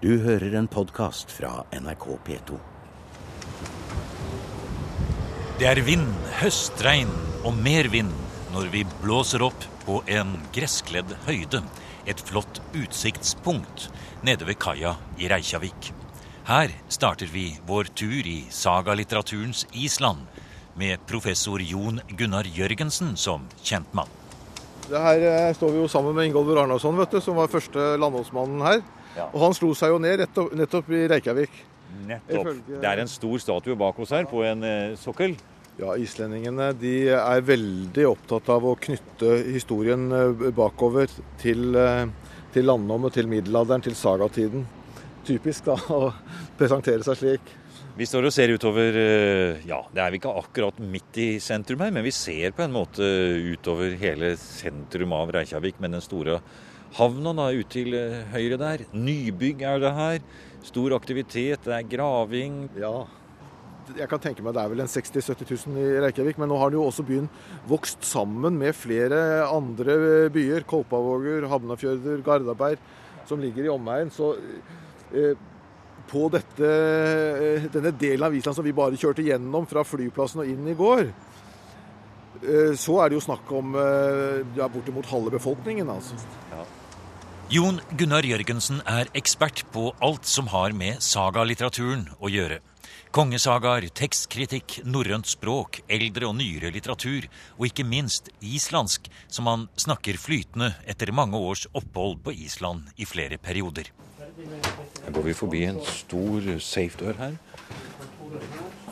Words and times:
Du 0.00 0.14
hører 0.24 0.54
en 0.56 0.64
podkast 0.64 1.28
fra 1.28 1.66
NRK 1.76 2.04
P2. 2.24 2.54
Det 5.60 5.66
er 5.68 5.80
vind, 5.84 6.06
høstregn 6.38 7.10
og 7.44 7.58
mer 7.60 7.84
vind 7.92 8.14
når 8.54 8.70
vi 8.72 8.86
blåser 9.02 9.42
opp 9.44 9.66
på 9.82 9.98
en 10.08 10.30
gresskledd 10.56 11.12
høyde, 11.26 11.60
et 12.08 12.22
flott 12.24 12.62
utsiktspunkt 12.72 13.90
nede 14.24 14.48
ved 14.48 14.56
kaia 14.64 14.94
i 15.20 15.28
Reykjavik. 15.28 15.90
Her 16.48 16.72
starter 16.88 17.28
vi 17.28 17.50
vår 17.68 17.90
tur 17.92 18.24
i 18.24 18.46
sagalitteraturens 18.48 19.66
Island 19.76 20.24
med 20.80 21.04
professor 21.10 21.60
Jon 21.60 22.00
Gunnar 22.16 22.48
Jørgensen 22.48 23.18
som 23.20 23.44
kjentmann. 23.60 24.08
Det 24.88 25.04
her 25.04 25.26
eh, 25.28 25.52
står 25.60 25.76
vi 25.76 25.84
jo 25.84 25.92
sammen 25.92 26.16
med 26.16 26.32
vet 26.32 27.12
du, 27.12 27.20
som 27.20 27.36
var 27.36 27.52
første 27.52 28.00
landholdsmannen 28.00 28.64
her. 28.64 28.80
Ja. 29.16 29.28
Og 29.32 29.42
han 29.42 29.56
slo 29.56 29.72
seg 29.76 29.92
jo 29.92 30.00
ned 30.02 30.22
nettopp, 30.22 30.52
nettopp 30.56 30.90
i 30.94 31.04
Reykjavik. 31.10 31.54
Nettopp. 32.06 32.50
Følge... 32.50 32.80
Det 32.82 32.90
er 32.90 33.02
en 33.02 33.10
stor 33.10 33.38
statue 33.42 33.78
bak 33.78 33.98
oss 34.02 34.14
her 34.14 34.28
på 34.30 34.44
en 34.46 34.66
eh, 34.66 34.98
sokkel. 35.00 35.36
Ja, 35.80 35.94
islendingene 35.96 36.70
de 36.76 36.94
er 37.16 37.46
veldig 37.46 38.04
opptatt 38.10 38.50
av 38.52 38.66
å 38.68 38.76
knytte 38.78 39.38
historien 39.48 40.10
eh, 40.14 40.50
bakover 40.54 41.10
til, 41.40 41.70
eh, 41.78 42.04
til 42.54 42.68
landnommet, 42.68 43.16
til 43.16 43.30
middelalderen, 43.30 43.82
til 43.86 43.96
sagatiden. 43.98 44.66
Typisk 45.26 45.66
da, 45.70 45.78
å 45.98 46.12
presentere 46.60 47.06
seg 47.06 47.20
slik. 47.22 47.56
Vi 47.98 48.06
står 48.06 48.28
og 48.28 48.32
ser 48.32 48.52
utover 48.54 48.94
Ja, 49.66 49.80
det 49.92 50.00
er 50.00 50.12
vi 50.12 50.20
ikke 50.20 50.30
akkurat 50.38 50.76
midt 50.78 51.18
i 51.20 51.26
sentrum 51.42 51.82
her, 51.82 51.90
men 51.92 52.06
vi 52.06 52.12
ser 52.14 52.54
på 52.56 52.62
en 52.64 52.72
måte 52.72 53.04
utover 53.50 53.96
hele 54.00 54.30
sentrum 54.40 55.12
av 55.12 55.32
Reykjavik 55.34 55.82
med 55.82 55.98
den 55.98 56.04
store 56.04 56.38
havna 56.98 57.34
da, 57.36 57.50
ut 57.54 57.70
til 57.72 57.94
eh, 57.96 58.20
høyre 58.34 58.58
der. 58.60 58.84
Nybygg 58.94 59.64
er 59.66 59.82
det 59.82 59.94
her. 59.96 60.20
Stor 60.66 60.96
aktivitet, 60.96 61.64
det 61.64 61.76
er 61.76 61.88
graving. 61.88 62.66
Ja, 62.78 63.06
jeg 63.96 64.08
kan 64.10 64.22
tenke 64.22 64.44
meg 64.44 64.54
det 64.54 64.62
er 64.62 64.72
vel 64.72 64.82
en 64.84 64.90
60 64.90 65.14
000-70 65.16 65.66
000 65.70 65.78
i 65.80 66.02
Reykjavik, 66.04 66.38
men 66.40 66.50
nå 66.50 66.58
har 66.60 66.74
jo 66.74 66.84
også 66.86 67.04
byen 67.06 67.28
vokst 67.70 68.04
sammen 68.06 68.58
med 68.60 68.76
flere 68.78 69.46
andre 69.48 70.28
byer. 70.34 70.66
Kolpavåger, 70.68 71.48
Havnafjørder, 71.50 72.20
Gardaberg, 72.26 72.82
som 73.28 73.42
ligger 73.42 73.66
i 73.66 73.72
omegn. 73.72 74.12
Så 74.14 74.34
eh, 75.14 75.34
på 76.10 76.26
dette, 76.32 76.70
eh, 76.70 77.66
denne 77.72 77.92
delen 77.94 78.26
av 78.26 78.36
Island 78.36 78.58
som 78.58 78.66
vi 78.66 78.76
bare 78.76 78.98
kjørte 78.98 79.26
gjennom 79.26 79.66
fra 79.70 79.84
flyplassen 79.86 80.42
og 80.44 80.50
inn 80.50 80.66
i 80.70 80.76
går, 80.78 81.06
eh, 82.42 82.74
så 82.74 83.00
er 83.00 83.10
det 83.10 83.18
jo 83.18 83.26
snakk 83.28 83.50
om 83.54 83.74
eh, 83.78 84.42
ja, 84.58 84.68
bortimot 84.68 85.10
halve 85.10 85.38
befolkningen, 85.38 85.90
altså. 85.90 86.18
Jon 87.50 87.80
Gunnar 87.98 88.22
Jørgensen 88.22 88.76
er 88.86 89.08
ekspert 89.18 89.64
på 89.74 89.88
alt 90.06 90.28
som 90.30 90.46
har 90.52 90.70
med 90.70 91.00
sagalitteraturen 91.02 92.04
å 92.22 92.28
gjøre. 92.30 92.60
Kongesagaer, 93.10 93.88
tekstkritikk, 93.90 94.76
norrønt 94.86 95.26
språk, 95.26 95.80
eldre 95.90 96.28
og 96.28 96.36
nyere 96.38 96.70
litteratur, 96.70 97.26
og 97.58 97.64
ikke 97.66 97.82
minst 97.82 98.30
islandsk, 98.38 99.08
som 99.26 99.50
han 99.50 99.64
snakker 99.74 100.20
flytende 100.22 100.76
etter 100.86 101.10
mange 101.10 101.40
års 101.42 101.64
opphold 101.74 102.20
på 102.22 102.36
Island 102.46 102.92
i 102.94 103.08
flere 103.10 103.40
perioder. 103.42 103.90
Her 104.20 105.10
går 105.10 105.26
vi 105.26 105.34
forbi 105.40 105.64
en 105.72 105.82
stor 105.90 106.46
safe-dør 106.62 107.18
her. 107.18 107.34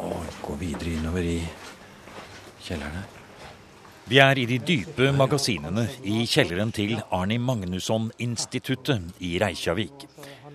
Og 0.02 0.34
går 0.48 0.60
videre 0.64 0.96
innover 0.98 1.30
i 1.36 1.38
kjelleren 2.66 2.98
her. 3.04 3.17
Vi 4.08 4.16
er 4.24 4.38
i 4.40 4.46
de 4.48 4.56
dype 4.64 5.10
magasinene 5.12 5.82
i 6.08 6.22
kjelleren 6.24 6.70
til 6.72 6.94
Arni 7.12 7.36
Magnusson-instituttet 7.44 9.18
i 9.20 9.34
Reykjavik. 9.42 10.06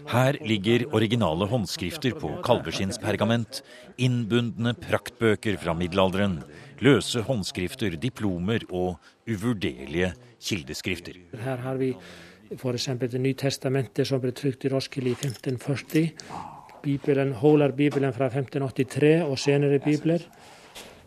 Her 0.10 0.40
ligger 0.42 0.88
originale 0.98 1.46
håndskrifter 1.52 2.16
på 2.18 2.32
kalveskinnspergament, 2.48 3.60
innbundne 4.02 4.74
praktbøker 4.82 5.60
fra 5.62 5.76
middelalderen, 5.78 6.40
løse 6.82 7.22
håndskrifter, 7.28 7.94
diplomer 8.02 8.66
og 8.72 8.98
uvurderlige 9.30 10.16
kildeskrifter. 10.42 11.22
Her 11.46 11.62
har 11.68 11.78
vi 11.78 11.92
f.eks. 12.58 12.90
Det 13.06 13.22
nye 13.22 13.38
testamentet 13.38 14.10
som 14.10 14.24
ble 14.24 14.34
trykt 14.34 14.66
i 14.66 14.74
Roskilde 14.74 15.14
i 15.14 15.20
1540. 15.20 16.10
Bibelen, 16.84 17.38
Holar-bibelen 17.38 18.18
fra 18.18 18.34
1583 18.34 19.14
og 19.30 19.38
senere 19.40 19.78
bibler. 19.80 20.26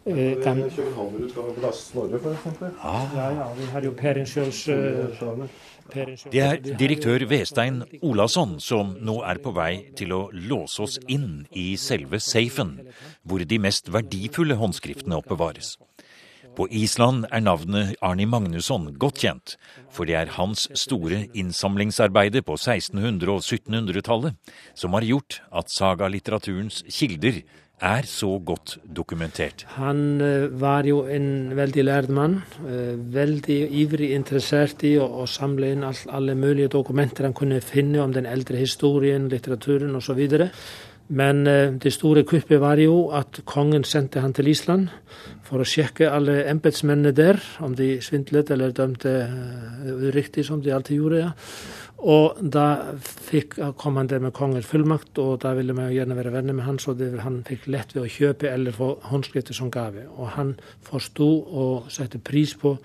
Eh, 0.06 0.36
gam- 0.38 0.70
Københavnerutgave 0.70 1.66
av 1.66 1.72
Snorre, 1.74 2.18
f.eks. 2.20 2.60
ja, 3.16 3.30
ja, 3.34 3.46
vi 3.58 3.64
har 3.72 3.82
jo 3.82 3.90
Perinsjøls 3.98 4.60
uh, 4.68 5.42
Det 6.30 6.42
er 6.44 6.60
direktør 6.78 7.24
Vestein 7.26 7.80
Olasson 8.06 8.60
som 8.62 8.94
nå 9.02 9.16
er 9.26 9.42
på 9.42 9.50
vei 9.56 9.88
til 9.98 10.14
å 10.14 10.20
låse 10.30 10.84
oss 10.86 10.94
inn 11.10 11.48
i 11.50 11.74
selve 11.74 12.20
safen, 12.22 12.76
hvor 13.26 13.42
de 13.42 13.58
mest 13.58 13.90
verdifulle 13.90 14.54
håndskriftene 14.62 15.18
oppbevares. 15.18 15.74
På 16.56 16.68
Island 16.70 17.26
er 17.34 17.42
navnet 17.42 17.98
Arni 18.00 18.30
Magnusson 18.30 18.92
godt 18.96 19.18
kjent, 19.26 19.58
for 19.90 20.06
det 20.06 20.14
er 20.22 20.34
hans 20.38 20.68
store 20.78 21.26
innsamlingsarbeide 21.34 22.46
på 22.46 22.54
1600- 22.54 23.34
og 23.34 23.42
1700-tallet 23.42 24.54
som 24.72 24.94
har 24.94 25.04
gjort 25.04 25.42
at 25.50 25.68
sagalitteraturens 25.74 26.84
kilder 26.88 27.42
er 27.80 28.06
så 28.08 28.38
godt 28.38 28.78
dokumentert. 28.96 29.66
Han 29.76 30.20
eh, 30.20 30.60
var 30.60 30.86
jo 30.88 31.04
en 31.04 31.56
veldig 31.56 31.84
lærd 31.84 32.08
mann. 32.08 32.42
eh, 32.68 32.96
veldig 32.96 33.68
ivrig 33.70 34.10
interessert 34.14 34.82
i 34.82 34.96
å, 34.98 35.26
samle 35.26 35.72
inn 35.72 35.84
all, 35.84 35.96
alle 36.08 36.34
mulige 36.34 36.72
dokumenter 36.72 37.24
han 37.24 37.36
kunne 37.36 37.60
finne 37.60 38.00
om 38.00 38.12
den 38.12 38.26
eldre 38.26 38.56
historien, 38.56 39.28
litteraturen 39.28 39.94
osv. 39.96 40.48
Men 41.08 41.46
eh, 41.46 41.72
det 41.72 41.92
store 41.92 42.24
kuppet 42.24 42.60
var 42.60 42.80
jo 42.80 43.10
at 43.12 43.42
kongen 43.44 43.84
sendte 43.84 44.20
han 44.20 44.32
til 44.32 44.48
Island 44.48 44.88
for 45.44 45.60
å 45.60 45.68
sjekke 45.68 46.08
alle 46.10 46.46
embetsmennene 46.48 47.12
der, 47.12 47.42
om 47.60 47.76
de 47.76 48.00
svindlet 48.00 48.50
eller 48.50 48.72
dømte 48.72 49.12
uriktig, 49.84 50.46
som 50.46 50.62
de 50.62 50.72
alltid 50.72 50.96
gjorde. 50.96 51.18
ja. 51.18 51.30
Og 51.96 52.36
da 52.52 52.92
fikk, 53.00 53.56
kom 53.80 53.96
han 53.96 54.08
der 54.10 54.20
med 54.20 54.34
kongens 54.36 54.68
fullmakt, 54.68 55.16
og 55.18 55.40
da 55.42 55.54
ville 55.56 55.72
vi 55.74 55.94
gjerne 55.96 56.16
være 56.18 56.32
venner 56.34 56.56
med 56.56 56.66
han, 56.66 56.78
så 56.78 56.92
det, 56.94 57.14
han 57.24 57.40
fikk 57.46 57.66
lett 57.72 57.94
ved 57.96 58.04
å 58.04 58.10
kjøpe 58.12 58.50
eller 58.52 58.76
få 58.76 58.90
håndskrifter 59.08 59.56
som 59.56 59.70
gave. 59.72 60.04
Og 60.16 60.34
han 60.36 60.56
forsto 60.84 61.28
og 61.46 61.88
satte 61.92 62.20
pris 62.20 62.52
på 62.60 62.76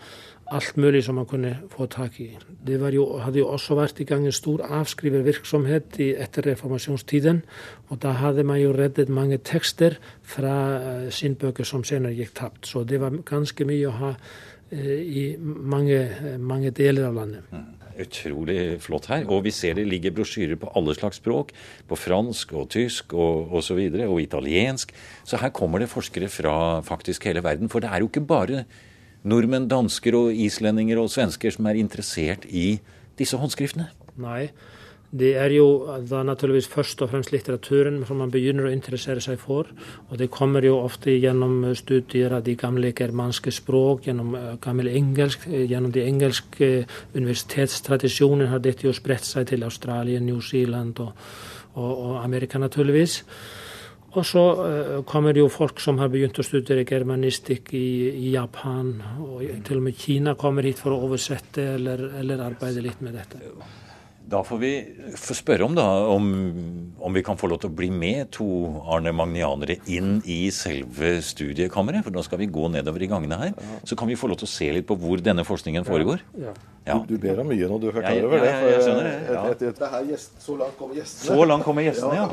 alt 0.51 0.77
mulig 0.79 1.03
som 1.05 1.19
han 1.19 1.27
kunne 1.27 1.51
få 1.71 1.87
tak 1.91 2.19
i. 2.23 2.29
Det 2.67 2.79
jo, 2.93 3.05
hadde 3.23 3.39
jo 3.39 3.49
også 3.51 3.75
vært 3.79 3.99
i 4.03 4.07
gang 4.07 4.25
en 4.27 4.35
stor 4.35 4.63
avskrivervirksomhet 4.79 5.99
i, 6.03 6.09
etter 6.19 6.49
reformasjonstiden, 6.51 7.43
og 7.89 8.01
da 8.03 8.15
hadde 8.19 8.43
man 8.47 8.59
jo 8.59 8.73
reddet 8.75 9.11
mange 9.11 9.39
tekster 9.47 9.95
fra 10.23 10.55
uh, 10.79 11.11
sinnbøker 11.11 11.67
som 11.67 11.85
senere 11.87 12.15
gikk 12.19 12.35
tapt. 12.39 12.65
Så 12.67 12.83
det 12.87 12.99
var 13.03 13.15
ganske 13.27 13.67
mye 13.67 13.87
å 13.87 13.95
ha 14.01 14.15
eh, 14.71 14.97
i 14.99 15.25
mange, 15.39 15.99
eh, 15.99 16.35
mange 16.39 16.71
deler 16.75 17.07
av 17.07 17.21
landet. 17.21 17.79
Utrolig 18.01 18.59
flott 18.83 19.07
her. 19.11 19.25
Og 19.29 19.45
vi 19.45 19.53
ser 19.55 19.77
det 19.77 19.87
ligger 19.87 20.13
brosjyrer 20.17 20.59
på 20.59 20.71
alle 20.77 20.95
slags 20.97 21.21
språk. 21.21 21.53
På 21.87 21.97
fransk 21.99 22.53
og 22.57 22.69
tysk 22.73 23.13
og 23.13 23.51
osv. 23.51 23.61
Og, 23.61 23.65
så 23.65 23.77
videre, 23.77 24.07
og 24.09 24.21
italiensk. 24.21 24.91
Så 25.23 25.37
her 25.37 25.53
kommer 25.55 25.79
det 25.79 25.91
forskere 25.91 26.29
fra 26.29 26.81
faktisk 26.81 27.29
hele 27.29 27.43
verden. 27.43 27.69
For 27.69 27.79
det 27.79 27.91
er 27.91 28.01
jo 28.01 28.09
ikke 28.09 28.25
bare 28.25 28.63
nordmenn, 29.23 29.69
dansker 29.69 30.17
og 30.17 30.33
islendinger 30.33 30.99
og 30.99 31.11
svensker 31.13 31.53
som 31.53 31.69
er 31.69 31.79
interessert 31.79 32.47
i 32.49 32.79
disse 33.19 33.37
håndskriftene. 33.37 33.91
Nei. 34.21 34.49
Det 35.11 35.33
er 35.35 35.51
jo 35.51 35.65
da 36.07 36.21
naturligvis 36.23 36.69
først 36.71 37.01
og 37.03 37.09
fremst 37.11 37.33
litteraturen 37.33 37.97
som 38.07 38.21
man 38.23 38.31
begynner 38.31 38.69
å 38.69 38.71
interessere 38.71 39.19
seg 39.19 39.41
for. 39.41 39.67
Og 40.07 40.19
det 40.21 40.29
kommer 40.31 40.63
jo 40.63 40.77
ofte 40.79 41.11
gjennom 41.11 41.65
studier 41.75 42.31
av 42.37 42.45
de 42.45 42.55
gamle 42.55 42.93
germanske 42.95 43.51
språk, 43.51 44.07
gjennom 44.07 44.37
eh, 44.39 44.53
gammel 44.63 44.87
engelsk, 44.87 45.49
eh, 45.51 45.65
gjennom 45.67 45.91
de 45.91 46.05
engelske 46.07 46.69
universitetstradisjonene 47.17 48.47
har 48.53 48.63
dette 48.63 48.87
jo 48.87 48.95
spredt 48.95 49.27
seg 49.27 49.49
til 49.51 49.67
Australia, 49.67 50.23
New 50.23 50.39
Zealand 50.39 51.03
og, 51.03 51.11
og, 51.75 51.91
og 51.91 52.15
Amerika 52.23 52.61
naturligvis. 52.61 53.19
Og 54.11 54.25
så 54.27 54.41
uh, 54.43 54.95
kommer 55.07 55.37
jo 55.39 55.45
folk 55.47 55.79
som 55.79 56.01
har 56.01 56.09
begynt 56.11 56.35
å 56.35 56.43
studere 56.43 56.83
germanistikk 56.83 57.71
i, 57.79 57.85
i 58.11 58.33
Japan, 58.33 58.97
og 59.23 59.45
til 59.63 59.79
og 59.79 59.85
med 59.85 59.95
Kina 59.95 60.35
kommer 60.35 60.67
hit 60.67 60.81
for 60.83 60.91
å 60.91 61.05
oversette 61.07 61.63
eller, 61.77 62.09
eller 62.19 62.43
arbeide 62.43 62.83
litt 62.83 62.99
med 62.99 63.15
dette. 63.15 63.39
Da 64.31 64.39
får 64.47 64.59
vi 64.61 64.71
få 65.19 65.35
spørre 65.35 65.65
om, 65.67 65.73
da, 65.75 65.85
om, 66.07 66.27
om 67.03 67.13
vi 67.13 67.23
kan 67.25 67.35
få 67.39 67.49
lov 67.51 67.59
til 67.61 67.71
å 67.71 67.75
bli 67.75 67.89
med 67.91 68.29
to 68.31 68.47
Arne 68.87 69.11
Magnianere 69.15 69.75
inn 69.91 70.21
i 70.23 70.45
selve 70.55 71.17
studiekammeret. 71.25 72.05
For 72.05 72.15
nå 72.15 72.23
skal 72.23 72.39
vi 72.39 72.47
gå 72.47 72.69
nedover 72.71 73.03
i 73.03 73.09
gangene 73.11 73.39
her. 73.41 73.51
Så 73.83 73.97
kan 73.99 74.07
vi 74.07 74.15
få 74.15 74.29
lov 74.31 74.39
til 74.39 74.47
å 74.47 74.53
se 74.53 74.69
litt 74.77 74.87
på 74.87 74.95
hvor 75.01 75.19
denne 75.23 75.43
forskningen 75.47 75.87
foregår. 75.87 76.23
Ja. 76.39 76.53
Ja. 76.87 76.95
Du 77.05 77.17
ber 77.21 77.43
om 77.43 77.51
mye 77.51 77.67
når 77.69 77.81
du 77.81 77.89
er 77.91 77.97
klar 77.99 78.23
over 78.25 78.41
det. 78.41 78.53
jeg 78.71 78.85
skjønner 78.85 79.05
det, 79.05 79.17
ja. 79.27 79.41
Et, 79.51 79.59
et, 79.67 79.67
et, 79.69 79.83
her 79.91 80.07
gjest, 80.09 80.39
så 80.41 80.55
langt 80.57 80.77
kommer 80.79 80.97
gjestene. 80.97 81.27
Så 81.27 81.45
langt 81.51 81.67
kommer 81.67 81.85
gjestene, 81.85 82.15
ja. 82.17 82.23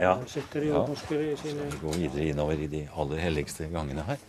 Ja. 0.00 0.14
Ja. 0.72 0.86
forskere 0.88 1.28
i 1.34 1.36
sine 1.38 1.68
Vi 1.68 1.82
går 1.84 2.00
videre 2.00 2.30
innover 2.32 2.64
i 2.64 2.70
de 2.72 2.82
aller 2.96 3.22
helligste 3.28 3.68
gangene 3.70 4.08
her. 4.08 4.24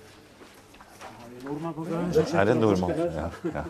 Nordmann 1.46 1.74
på 1.78 1.88
gangen. 1.90 2.12
Er 2.12 2.46
det 2.46 2.56
en 2.56 2.64
nordmann. 2.64 2.92
Ja, 3.00 3.30
ja. 3.54 3.66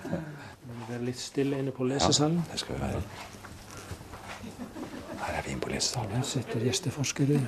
Det 0.87 0.99
er 0.99 1.07
litt 1.07 1.19
stille 1.21 1.61
inne 1.61 1.73
på 1.75 1.87
lesesalen. 1.87 2.43
Det 2.51 2.59
skal 2.61 2.75
vi 2.77 2.81
være. 2.87 3.01
lese. 5.75 5.99
Her 5.99 6.23
sitter 6.23 6.63
gjesteforskere. 6.69 7.41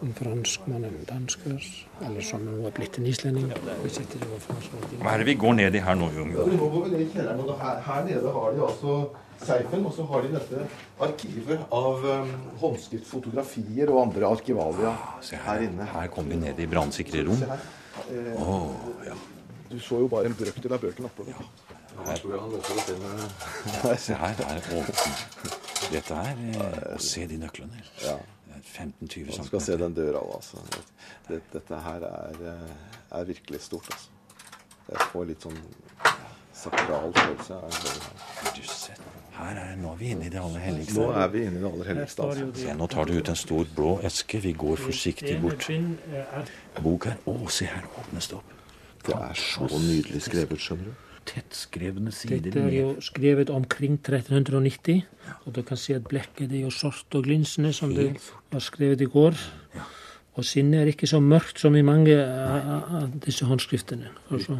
En 0.00 0.14
franskmann, 0.16 0.84
en 0.84 1.00
dansker, 1.04 1.64
eller 2.06 2.24
som 2.24 2.40
nå 2.40 2.54
er 2.66 2.72
blitt 2.72 2.96
en 2.98 3.06
islending. 3.06 3.50
Vi 3.82 3.90
sitter. 3.92 4.22
Hva 5.02 5.12
er 5.12 5.20
det 5.20 5.26
vi 5.28 5.34
går 5.42 5.58
ned 5.58 5.76
i 5.76 5.82
her 5.84 5.98
nå, 6.00 6.08
Jon? 6.16 6.30
Vi 6.32 7.08
her, 7.16 7.82
her 7.84 8.06
nede 8.06 8.32
har 8.32 8.54
de 8.56 8.62
altså 8.64 8.94
seifen, 9.44 9.84
og 9.84 9.92
så 9.96 10.06
har 10.08 10.24
de 10.24 10.32
dette 10.38 10.62
arkivet 11.04 11.66
av 11.76 12.06
um, 12.06 12.32
håndskrift, 12.62 13.06
fotografier 13.08 13.92
og 13.92 14.06
andre 14.06 14.32
arkivalia 14.32 14.94
Se 15.24 15.36
her 15.44 15.66
inne. 15.68 15.88
Her 15.92 16.08
kommer 16.14 16.32
vi 16.36 16.40
ned 16.46 16.64
i 16.64 16.70
brannsikre 16.70 17.26
rom. 17.28 17.44
Å, 17.44 17.52
her. 17.52 17.68
Eh, 18.08 19.10
ja. 19.10 19.20
Du 19.70 19.78
så 19.78 20.00
jo 20.02 20.08
bare 20.10 20.26
en 20.26 20.34
brøkdel 20.34 20.72
av 20.74 20.82
bøkene 20.82 21.06
oppe. 21.10 21.26
Ja. 21.30 21.46
Her 22.06 22.16
tror 22.18 22.32
jeg 22.32 22.40
han 22.40 22.52
løser 22.54 22.78
det 22.88 22.96
med 23.00 23.12
det 24.58 24.78
åpent. 24.80 25.58
Dette 25.92 26.14
er 26.14 26.44
eh, 26.50 26.98
Se 27.02 27.26
de 27.26 27.38
nøklene. 27.38 27.82
Ja. 28.04 28.16
15-20 28.60 29.36
Man 29.36 29.46
skal 29.46 29.62
se 29.64 29.76
den 29.80 29.94
døra 29.96 30.20
òg, 30.20 30.34
altså. 30.36 30.60
Dette, 31.28 31.42
dette 31.54 31.78
her 31.84 32.06
er, 32.08 32.42
eh, 32.52 33.18
er 33.18 33.24
virkelig 33.30 33.60
stort, 33.60 33.88
altså. 33.92 34.10
Jeg 34.90 35.06
får 35.12 35.26
litt 35.30 35.46
sånn 35.46 35.58
sakral 36.60 37.12
følelse 37.14 37.58
her. 37.62 38.54
Du 38.56 38.62
ser. 38.66 39.02
Her 39.36 39.56
er, 39.62 39.76
nå 39.80 39.92
er 39.94 40.00
vi 40.00 40.10
inne 40.12 40.26
i 40.26 40.32
det 40.32 40.40
aller 40.42 40.64
helligste. 40.66 40.98
Nå 40.98 41.12
er 41.16 41.28
vi 41.32 41.44
inne 41.46 41.60
i 41.60 41.62
det 41.62 41.70
aller 41.70 41.90
helligste. 41.92 42.26
Altså. 42.26 42.48
Se, 42.60 42.74
nå 42.76 42.88
tar 42.92 43.08
du 43.08 43.12
ut 43.16 43.30
en 43.32 43.38
stor 43.38 43.70
blå 43.76 43.92
eske. 44.10 44.40
Vi 44.44 44.52
går 44.64 44.82
forsiktig 44.82 45.36
bort. 45.42 45.68
Bok 46.82 47.06
her. 47.08 47.20
Å, 47.30 47.36
se 47.48 47.70
her 47.70 47.86
åpnes 48.02 48.32
det 48.32 48.40
opp. 48.40 48.56
Det 49.06 49.14
er 49.16 49.38
så 49.38 49.68
nydelig 49.70 50.22
skrevet, 50.26 50.60
skjønner 50.60 50.90
du. 50.90 51.06
Tettskrevne 51.30 52.12
sider 52.12 52.40
Dette 52.42 52.62
er 52.64 52.74
jo 52.74 52.92
skrevet 53.04 53.50
omkring 53.52 53.98
1390, 54.00 55.02
og 55.44 55.54
du 55.54 55.62
kan 55.62 55.78
se 55.78 55.94
at 55.94 56.08
blekket 56.08 56.52
er 56.52 56.64
jo 56.64 56.70
sort 56.74 57.14
og 57.14 57.24
glinsende, 57.28 57.72
som 57.76 57.92
det 57.94 58.14
var 58.50 58.64
skrevet 58.64 59.00
i 59.04 59.10
går. 59.10 59.36
Og 60.38 60.44
sinnet 60.46 60.80
er 60.80 60.88
ikke 60.92 61.08
så 61.10 61.18
mørkt 61.20 61.58
som 61.60 61.74
i 61.76 61.82
mange 61.84 62.14
av 62.16 63.10
disse 63.24 63.44
håndskriftene. 63.44 64.12
Altså, 64.30 64.56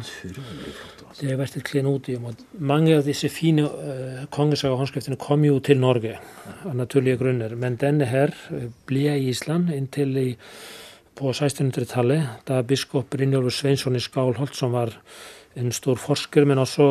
det 1.19 1.29
har 1.29 1.39
vært 1.39 1.55
et 1.57 1.65
klenodium. 1.65 2.27
og 2.29 2.43
Mange 2.59 2.97
av 2.97 3.07
disse 3.07 3.29
fine 3.31 3.63
uh, 3.65 4.25
kongesagahåndskriftene 4.35 5.17
kom 5.21 5.45
jo 5.47 5.59
til 5.63 5.79
Norge 5.79 6.17
av 6.65 6.75
naturlige 6.75 7.21
grunner, 7.23 7.55
men 7.55 7.79
denne 7.81 8.05
her 8.11 8.35
eh, 8.51 8.67
ble 8.85 9.07
i 9.15 9.29
Island 9.31 9.71
inntil 9.73 10.17
i, 10.19 10.27
på 11.21 11.31
1600-tallet, 11.35 12.41
da 12.49 12.63
biskop 12.65 13.11
Brynjolfur 13.13 13.53
Sveinsson 13.53 13.97
i 13.97 14.01
Skálholt, 14.01 14.57
som 14.57 14.73
var 14.73 14.95
en 15.59 15.71
stor 15.75 15.99
forsker, 15.99 16.47
men 16.47 16.61
også 16.61 16.87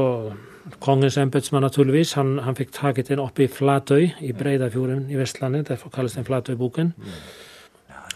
kongens 0.85 1.17
embetsmann 1.19 1.65
naturligvis, 1.65 2.15
han, 2.19 2.37
han 2.45 2.57
fikk 2.59 2.75
taket 2.77 3.11
den 3.11 3.23
oppe 3.23 3.47
i 3.47 3.51
Flatøy 3.51 4.11
i 4.23 4.33
Breidafjorden 4.37 5.09
i 5.11 5.19
Vestlandet, 5.19 5.71
derfor 5.73 5.93
kalles 5.95 6.19
den 6.19 6.29
Flatøyboken. 6.29 6.93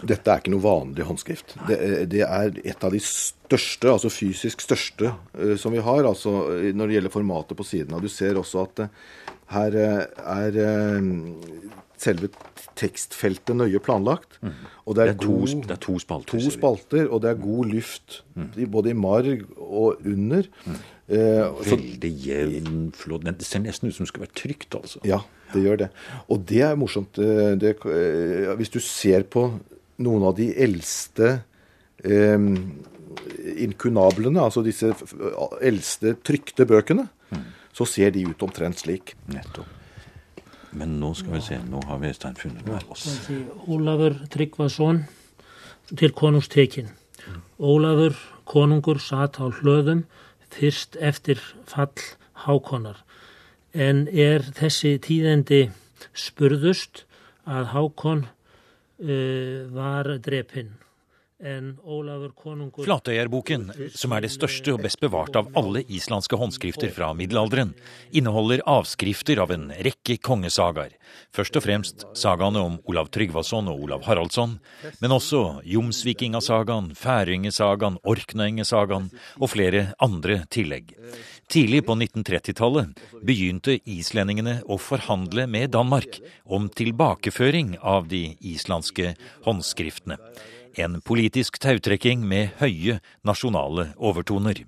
Dette 0.05 0.31
er 0.31 0.43
ikke 0.43 0.53
noe 0.53 0.65
vanlig 0.65 1.07
håndskrift. 1.09 1.55
Det, 1.69 1.79
det 2.13 2.25
er 2.27 2.59
et 2.61 2.85
av 2.85 2.93
de 2.93 3.01
største, 3.01 3.89
altså 3.89 4.11
fysisk 4.13 4.65
største, 4.65 5.15
eh, 5.39 5.55
som 5.61 5.73
vi 5.73 5.83
har 5.85 6.05
altså, 6.05 6.35
eh, 6.59 6.73
når 6.77 6.91
det 6.91 6.99
gjelder 6.99 7.15
formatet 7.15 7.59
på 7.59 7.67
siden. 7.67 7.95
Og 7.97 8.05
Du 8.05 8.11
ser 8.13 8.37
også 8.41 8.67
at 8.67 8.85
eh, 8.85 8.93
her 9.55 9.79
er 9.81 10.59
selve 12.01 12.29
tekstfeltet 12.75 13.55
nøye 13.57 13.79
planlagt. 13.81 14.39
Og 14.87 14.97
det 14.97 15.05
Det 15.07 15.13
er, 15.15 15.27
god, 15.27 15.47
to, 15.49 15.61
det 15.61 15.71
er 15.71 15.81
to 15.81 15.99
spalter. 15.99 16.39
to 16.39 16.51
spalter, 16.51 17.07
og 17.09 17.23
det 17.23 17.31
er 17.31 17.39
god 17.43 17.67
luft 17.71 18.23
mm. 18.35 18.51
både 18.71 18.91
i 18.91 18.97
marg 18.99 19.45
og 19.59 20.01
under. 20.05 20.49
Eh, 21.09 21.45
Veldig 21.71 22.11
jevn, 22.27 22.93
flott. 22.97 23.25
Det 23.25 23.47
ser 23.47 23.61
nesten 23.61 23.89
ut 23.89 23.95
som 23.95 24.05
det 24.05 24.11
skulle 24.13 24.27
vært 24.27 24.41
trygt, 24.41 24.75
altså. 24.75 25.01
ja, 25.05 25.21
det 25.53 25.63
gjør 25.63 25.77
det. 25.85 25.91
Og 26.29 26.45
det 26.49 26.63
er 26.67 26.77
morsomt. 26.77 27.19
eh, 27.19 27.55
Det, 27.61 27.77
eh, 27.87 28.55
hvis 28.57 28.71
du 28.75 28.81
ser 28.81 29.23
på 29.23 29.47
noen 29.99 30.25
av 30.27 30.35
de 30.37 30.51
eldste 30.57 31.43
eh, 32.03 32.39
inkunablene, 33.65 34.41
altså 34.43 34.63
disse 34.65 34.91
eldste 35.63 36.17
trykte 36.27 36.67
bøkene, 36.69 37.09
så 37.75 37.87
ser 37.89 38.11
de 38.15 38.23
ut 38.29 38.43
omtrent 38.47 38.79
slik. 38.79 39.15
Nettopp. 39.31 39.67
Men 40.75 40.99
nå 41.01 41.13
skal 41.15 41.37
vi 41.37 41.41
se, 41.45 41.59
nå 41.71 41.81
har 41.87 42.01
Vestein 42.03 42.37
funnet 42.37 42.67
hver 42.67 42.85
oss. 42.91 43.07
Ólafur 43.71 44.17
Tryggvason 44.31 45.05
til 45.97 46.15
konungs 46.17 46.49
tekin. 46.51 46.91
Ólafur 47.59 48.17
konungur 48.45 48.99
satt 48.99 49.39
á 49.39 49.47
hlöðum 49.49 50.05
fyrst 50.51 50.99
eftir 51.01 51.41
fall 51.67 51.95
Hákonar. 52.45 53.01
En 53.75 54.07
er 54.09 54.43
þessi 54.55 54.97
tíðendi 55.03 55.69
spurðust 56.15 57.05
að 57.47 57.71
Hákon 57.75 58.25
uh, 58.27 59.67
var 59.75 60.17
drepinn. 60.23 60.75
En 61.45 61.75
Flatøyerboken, 62.85 63.67
som 63.93 64.15
er 64.17 64.25
det 64.25 64.31
største 64.33 64.73
og 64.73 64.81
best 64.87 64.97
bevarte 65.03 65.43
av 65.43 65.51
alle 65.61 65.83
islandske 65.93 66.39
håndskrifter 66.41 66.89
fra 66.97 67.11
middelalderen, 67.13 67.75
inneholder 68.17 68.63
avskrifter 68.65 69.43
av 69.45 69.53
en 69.53 69.67
rekke 69.85 70.17
kongesagaer. 70.25 70.95
Først 71.37 71.59
og 71.61 71.67
fremst 71.67 72.07
sagaene 72.17 72.63
om 72.65 72.79
Olav 72.89 73.13
Tryggvason 73.13 73.69
og 73.69 73.85
Olav 73.85 74.09
Haraldsson, 74.09 74.57
men 75.05 75.17
også 75.19 75.61
Jomsvikingasagaen, 75.69 76.95
Færingesagaen, 76.97 78.01
Orknøyengesagaen 78.09 79.13
og 79.37 79.53
flere 79.53 79.91
andre 80.01 80.41
tillegg. 80.49 80.97
Tidlig 81.53 81.85
på 81.85 81.93
1930-tallet 82.01 83.05
begynte 83.21 83.77
islendingene 83.85 84.63
å 84.65 84.81
forhandle 84.81 85.45
med 85.45 85.77
Danmark 85.77 86.23
om 86.49 86.73
tilbakeføring 86.73 87.77
av 87.85 88.09
de 88.09 88.31
islandske 88.41 89.13
håndskriftene. 89.45 90.17
En 90.75 90.99
politisk 91.07 91.61
tautrekking 91.63 92.25
med 92.27 92.57
høye 92.59 92.97
nasjonale 93.23 93.93
overtoner. 93.95 94.65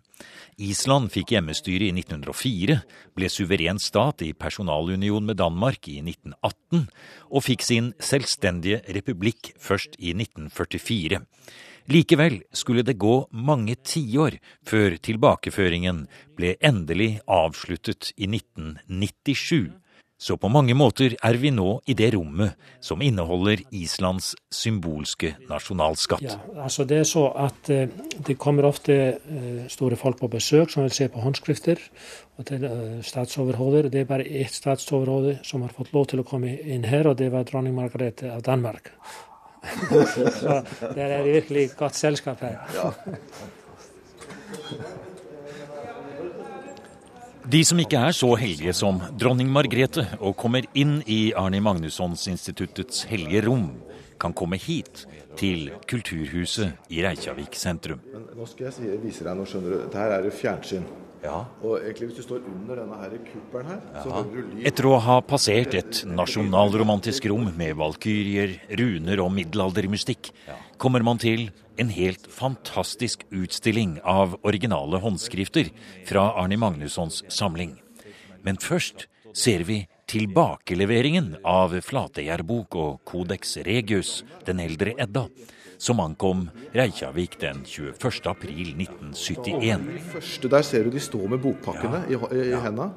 Island 0.63 1.11
fikk 1.11 1.33
hjemmestyre 1.35 1.89
i 1.89 1.95
1904, 1.97 2.77
ble 3.19 3.31
suveren 3.33 3.81
stat 3.83 4.23
i 4.23 4.31
personalunion 4.33 5.27
med 5.27 5.41
Danmark 5.41 5.89
i 5.91 5.99
1918, 6.05 6.87
og 7.35 7.45
fikk 7.45 7.67
sin 7.67 7.91
selvstendige 7.99 8.85
republikk 8.95 9.51
først 9.59 9.99
i 9.99 10.15
1944. 10.15 11.21
Likevel 11.91 12.41
skulle 12.55 12.87
det 12.87 12.99
gå 13.03 13.17
mange 13.31 13.75
tiår 13.83 14.39
før 14.67 14.97
tilbakeføringen 15.03 16.07
ble 16.39 16.55
endelig 16.63 17.17
avsluttet 17.27 18.13
i 18.17 18.31
1997. 18.31 19.75
Så 20.19 20.39
på 20.41 20.49
mange 20.49 20.73
måter 20.73 21.13
er 21.21 21.37
vi 21.37 21.51
nå 21.53 21.75
i 21.85 21.95
det 21.97 22.15
rommet 22.15 22.57
som 22.81 23.03
inneholder 23.05 23.61
Islands 23.77 24.31
symbolske 24.49 25.35
nasjonalskatt. 25.51 26.25
Ja, 26.25 26.39
altså 26.65 26.87
det 26.89 27.03
er 27.03 27.09
så 27.09 27.27
at 27.37 27.69
eh, 27.73 27.93
det 28.25 28.39
kommer 28.41 28.65
ofte 28.65 28.97
eh, 28.97 29.67
store 29.69 29.99
folk 30.01 30.17
på 30.23 30.31
besøk 30.33 30.73
som 30.73 30.87
vil 30.87 30.95
se 30.97 31.11
på 31.13 31.21
håndskrifter 31.21 31.83
og 32.41 32.49
til 32.49 32.65
eh, 32.65 32.97
statsoverhoder. 33.05 33.91
Det 33.93 34.07
er 34.07 34.09
bare 34.09 34.25
ett 34.25 34.57
statsoverhode 34.57 35.37
som 35.45 35.67
har 35.67 35.77
fått 35.77 35.93
lov 35.93 36.09
til 36.09 36.25
å 36.25 36.29
komme 36.29 36.55
inn 36.65 36.89
her, 36.89 37.11
og 37.13 37.19
det 37.21 37.29
var 37.35 37.45
dronning 37.45 37.77
Margrethe 37.77 38.33
av 38.33 38.41
Danmark. 38.47 38.95
så 40.41 40.63
det 40.97 41.11
er 41.11 41.29
virkelig 41.29 41.75
godt 41.77 41.99
selskap 41.99 42.41
her. 42.41 42.57
De 47.47 47.61
som 47.63 47.79
ikke 47.79 48.01
er 48.03 48.15
så 48.17 48.33
heldige 48.35 48.73
som 48.75 48.97
dronning 49.15 49.47
Margrethe 49.55 50.03
og 50.19 50.35
kommer 50.41 50.67
inn 50.75 50.97
i 51.07 51.31
Arni 51.39 51.61
Magnussons-instituttets 51.63 53.05
hellige 53.07 53.45
rom, 53.47 53.69
kan 54.19 54.35
komme 54.35 54.59
hit 54.59 55.05
til 55.39 55.69
Kulturhuset 55.87 56.91
i 56.91 57.05
Reykjavik 57.07 57.55
sentrum. 57.55 58.03
Nå 58.11 58.49
skal 58.51 58.73
jeg 58.73 58.99
vise 59.05 59.23
deg 59.23 59.39
noe, 59.39 59.47
skjønner 59.47 59.77
du. 59.77 59.79
Dette 59.85 60.09
er 60.17 60.27
det 60.27 60.35
fjernsyn. 60.35 60.89
Ja. 61.25 61.39
Og 61.65 61.81
egentlig 61.81 62.11
hvis 62.11 62.19
du 62.21 62.25
står 62.27 62.45
under 62.51 62.81
denne 62.83 62.99
her 63.01 63.15
kuppelen 63.27 63.71
her, 63.73 63.81
så 64.03 64.13
hører 64.13 64.31
du 64.31 64.53
lyd. 64.53 64.67
Etter 64.69 64.89
å 64.89 64.99
ha 65.03 65.17
passert 65.25 65.77
et 65.79 66.03
nasjonalromantisk 66.09 67.29
rom 67.33 67.49
med 67.57 67.77
valkyrier, 67.81 68.57
runer 68.81 69.23
og 69.25 69.33
middelaldermystikk, 69.39 70.31
kommer 70.83 71.05
man 71.07 71.21
til 71.23 71.49
en 71.81 71.91
helt 71.93 72.29
fantastisk 72.33 73.27
utstilling 73.35 73.99
av 74.05 74.39
originale 74.47 75.01
håndskrifter 75.03 75.73
fra 76.09 76.31
Arni 76.41 76.59
Magnussons 76.61 77.23
samling. 77.33 77.77
Men 78.45 78.61
først 78.63 79.09
ser 79.37 79.67
vi 79.69 79.83
tilbakeleveringen 80.09 81.35
av 81.45 81.75
Flateyjarbok 81.83 82.77
og 82.81 83.01
Codex 83.09 83.57
Regius, 83.67 84.21
den 84.47 84.63
eldre 84.63 84.95
Edda, 85.03 85.27
som 85.79 86.01
ankom 86.01 86.47
Reykjavik 86.75 87.37
den 87.41 87.63
21. 87.65 88.27
april 88.31 88.73
1971. 88.77 89.85
Første 90.15 90.51
der 90.53 90.65
ser 90.67 90.87
du 90.87 90.95
de 90.95 91.03
står 91.03 91.29
med 91.35 91.43
bokpakkene 91.45 92.05
i, 92.09 92.17
i, 92.17 92.49
ja. 92.53 92.63
henda. 92.65 92.91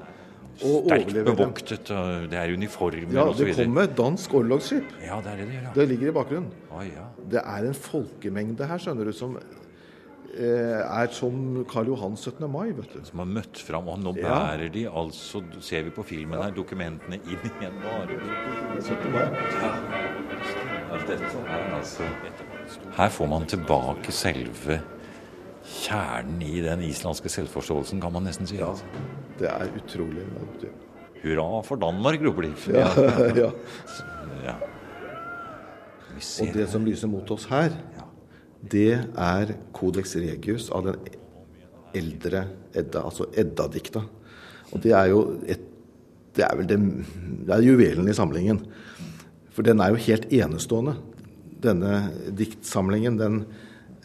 Og 0.60 0.90
Sterkt 0.90 1.14
bevoktet, 1.24 1.88
det 2.32 2.36
er 2.36 2.52
uniformer 2.52 3.14
Ja, 3.14 3.24
og 3.30 3.38
så 3.38 3.46
det 3.48 3.56
kommer 3.56 3.88
et 3.88 3.96
dansk 3.96 4.34
orlogsskip. 4.36 4.90
Ja, 5.06 5.22
det 5.24 5.32
er 5.32 5.38
det 5.40 5.48
det 5.48 5.62
ja. 5.62 5.72
Det 5.76 5.88
ligger 5.88 6.12
i 6.12 6.12
bakgrunnen. 6.18 6.52
Oi, 6.76 6.90
ja. 6.92 7.06
Det 7.32 7.40
er 7.46 7.70
en 7.70 7.78
folkemengde 7.78 8.68
her, 8.68 8.82
skjønner 8.84 9.08
du, 9.08 9.14
som 9.16 9.38
eh, 9.40 10.84
er 10.84 11.08
som 11.16 11.64
Karl 11.70 11.94
Johan 11.94 12.18
17. 12.18 12.44
mai, 12.52 12.74
vet 12.76 12.92
du. 12.92 13.00
Som 13.08 13.24
har 13.24 13.32
møtt 13.40 13.64
fram, 13.64 13.88
og 13.88 14.04
nå 14.04 14.18
Ja. 14.20 14.36
bærer 14.36 14.74
de 14.74 14.86
altså, 14.92 15.44
ser 15.62 15.84
vi 15.88 15.96
på 15.96 16.04
filmen 16.04 16.44
her, 16.44 16.52
dokumentene 16.52 17.22
inn 17.24 17.52
i 17.62 17.66
en 17.66 17.80
varebok. 17.86 18.28
dette 21.08 21.24
er 21.24 21.76
altså 21.80 22.04
Her 22.98 23.12
får 23.14 23.30
man 23.32 23.46
tilbake 23.50 24.14
selve 24.16 24.80
kjernen 25.70 26.42
i 26.44 26.62
den 26.66 26.82
islandske 26.88 27.30
selvforståelsen, 27.32 28.02
kan 28.02 28.14
man 28.14 28.26
nesten 28.28 28.50
si. 28.50 28.58
Ja, 28.60 28.72
det 29.40 29.50
er 29.52 29.72
utrolig. 29.78 30.26
Hurra 31.20 31.62
for 31.68 31.82
Danmark, 31.82 32.22
roper 32.26 32.48
de. 32.48 32.52
Ja, 32.74 32.90
ja. 33.44 33.52
Ja. 34.46 34.58
Og 36.20 36.54
det 36.56 36.68
som 36.72 36.86
lyser 36.88 37.12
mot 37.12 37.30
oss 37.32 37.46
her, 37.52 37.76
det 38.60 39.00
er 39.16 39.54
Codex 39.76 40.16
Regius 40.20 40.68
av 40.76 40.88
den 40.90 41.12
eldre 41.96 42.46
Edda, 42.76 43.06
altså 43.06 43.30
Edda-dikta. 43.38 44.04
Og 44.74 44.82
det 44.84 44.94
er 44.96 45.10
jo 45.12 45.22
et, 45.50 45.62
det 46.36 46.46
er 46.46 46.58
vel 46.60 46.68
det, 46.70 46.80
det 47.48 47.56
er 47.56 47.66
juvelen 47.66 48.10
i 48.10 48.16
samlingen. 48.16 48.62
For 49.56 49.66
den 49.66 49.82
er 49.84 49.94
jo 49.94 50.04
helt 50.06 50.28
enestående. 50.34 50.98
Denne 51.60 52.10
diktsamlingen, 52.36 53.18
den 53.20 53.42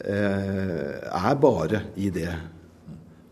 eh, 0.03 0.99
er 1.07 1.39
bare 1.39 1.85
i 1.95 2.11
det 2.13 2.33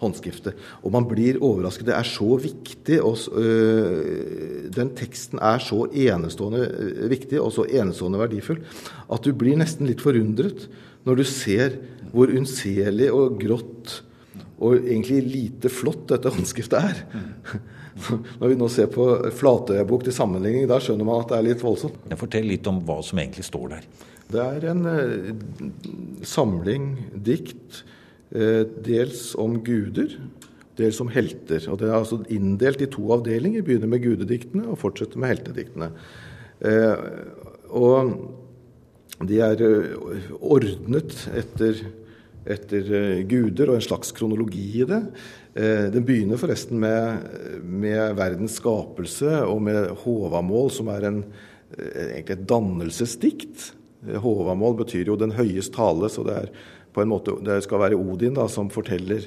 håndskriftet. 0.04 0.60
Og 0.84 0.94
man 0.94 1.08
blir 1.08 1.40
overrasket. 1.44 1.88
Det 1.88 1.96
er 1.96 2.08
så 2.08 2.38
viktig. 2.42 3.00
Og, 3.04 3.20
øh, 3.40 4.70
den 4.74 4.94
teksten 4.98 5.42
er 5.42 5.60
så 5.64 5.86
enestående 5.88 6.64
øh, 6.68 7.10
viktig 7.12 7.42
og 7.42 7.54
så 7.56 7.68
enestående 7.68 8.22
verdifull 8.22 8.64
at 9.12 9.24
du 9.24 9.34
blir 9.36 9.60
nesten 9.60 9.88
litt 9.90 10.04
forundret 10.04 10.68
når 11.04 11.20
du 11.20 11.28
ser 11.28 11.78
hvor 12.14 12.32
unnselig 12.32 13.10
og 13.12 13.40
grått 13.42 14.02
og 14.64 14.78
egentlig 14.80 15.24
lite 15.28 15.72
flott 15.72 16.06
dette 16.14 16.32
håndskriftet 16.32 16.78
er. 16.80 17.02
Når 18.40 18.48
vi 18.48 18.56
nå 18.58 18.70
ser 18.72 18.88
på 18.90 19.04
Flatøya-bok 19.36 20.06
til 20.08 20.16
sammenligning, 20.16 20.70
da 20.70 20.80
skjønner 20.82 21.06
man 21.06 21.20
at 21.22 21.34
det 21.34 21.38
er 21.38 21.48
litt 21.50 21.66
voldsomt. 21.66 22.00
Fortell 22.18 22.48
litt 22.48 22.70
om 22.72 22.80
hva 22.88 23.02
som 23.06 23.20
egentlig 23.22 23.46
står 23.46 23.74
der. 23.76 23.84
Det 24.34 24.42
er 24.42 24.70
en 24.72 24.86
eh, 24.90 25.34
samling 26.26 26.94
dikt, 27.26 27.84
eh, 28.34 28.64
dels 28.86 29.32
om 29.40 29.60
guder, 29.66 30.16
dels 30.80 31.02
om 31.04 31.12
helter. 31.14 31.68
Og 31.70 31.80
Det 31.80 31.90
er 31.90 31.98
altså 32.00 32.24
inndelt 32.34 32.82
i 32.82 32.90
to 32.90 33.06
avdelinger. 33.14 33.66
Begynner 33.66 33.92
med 33.92 34.02
gudediktene 34.06 34.66
og 34.72 34.80
fortsetter 34.82 35.22
med 35.22 35.36
heltediktene. 35.36 35.92
Eh, 36.66 37.04
og 37.74 38.16
de 39.24 39.38
er 39.46 39.62
ordnet 40.42 41.14
etter, 41.38 41.84
etter 42.50 42.90
guder 43.30 43.70
og 43.70 43.78
en 43.78 43.86
slags 43.86 44.12
kronologi 44.16 44.82
i 44.82 44.88
det. 44.90 45.00
Den 45.94 46.06
begynner 46.06 46.42
forresten 46.42 46.80
med, 46.82 47.30
med 47.62 48.18
verdens 48.18 48.58
skapelse 48.58 49.38
og 49.46 49.62
med 49.64 49.94
Håvamål, 50.02 50.72
som 50.74 50.90
er 50.92 51.08
en, 51.08 51.22
egentlig 51.78 52.36
et 52.36 52.48
dannelsesdikt. 52.50 53.70
Eh, 54.08 54.20
Håvamål 54.20 54.78
betyr 54.84 55.08
jo 55.08 55.16
'den 55.16 55.36
høyes 55.38 55.70
tale', 55.70 56.10
så 56.10 56.24
det 56.24 56.52
måte, 57.08 57.44
det 57.44 57.64
skal 57.64 57.80
være 57.80 57.98
Odin 57.98 58.36
da, 58.36 58.48
som 58.48 58.70
forteller 58.70 59.26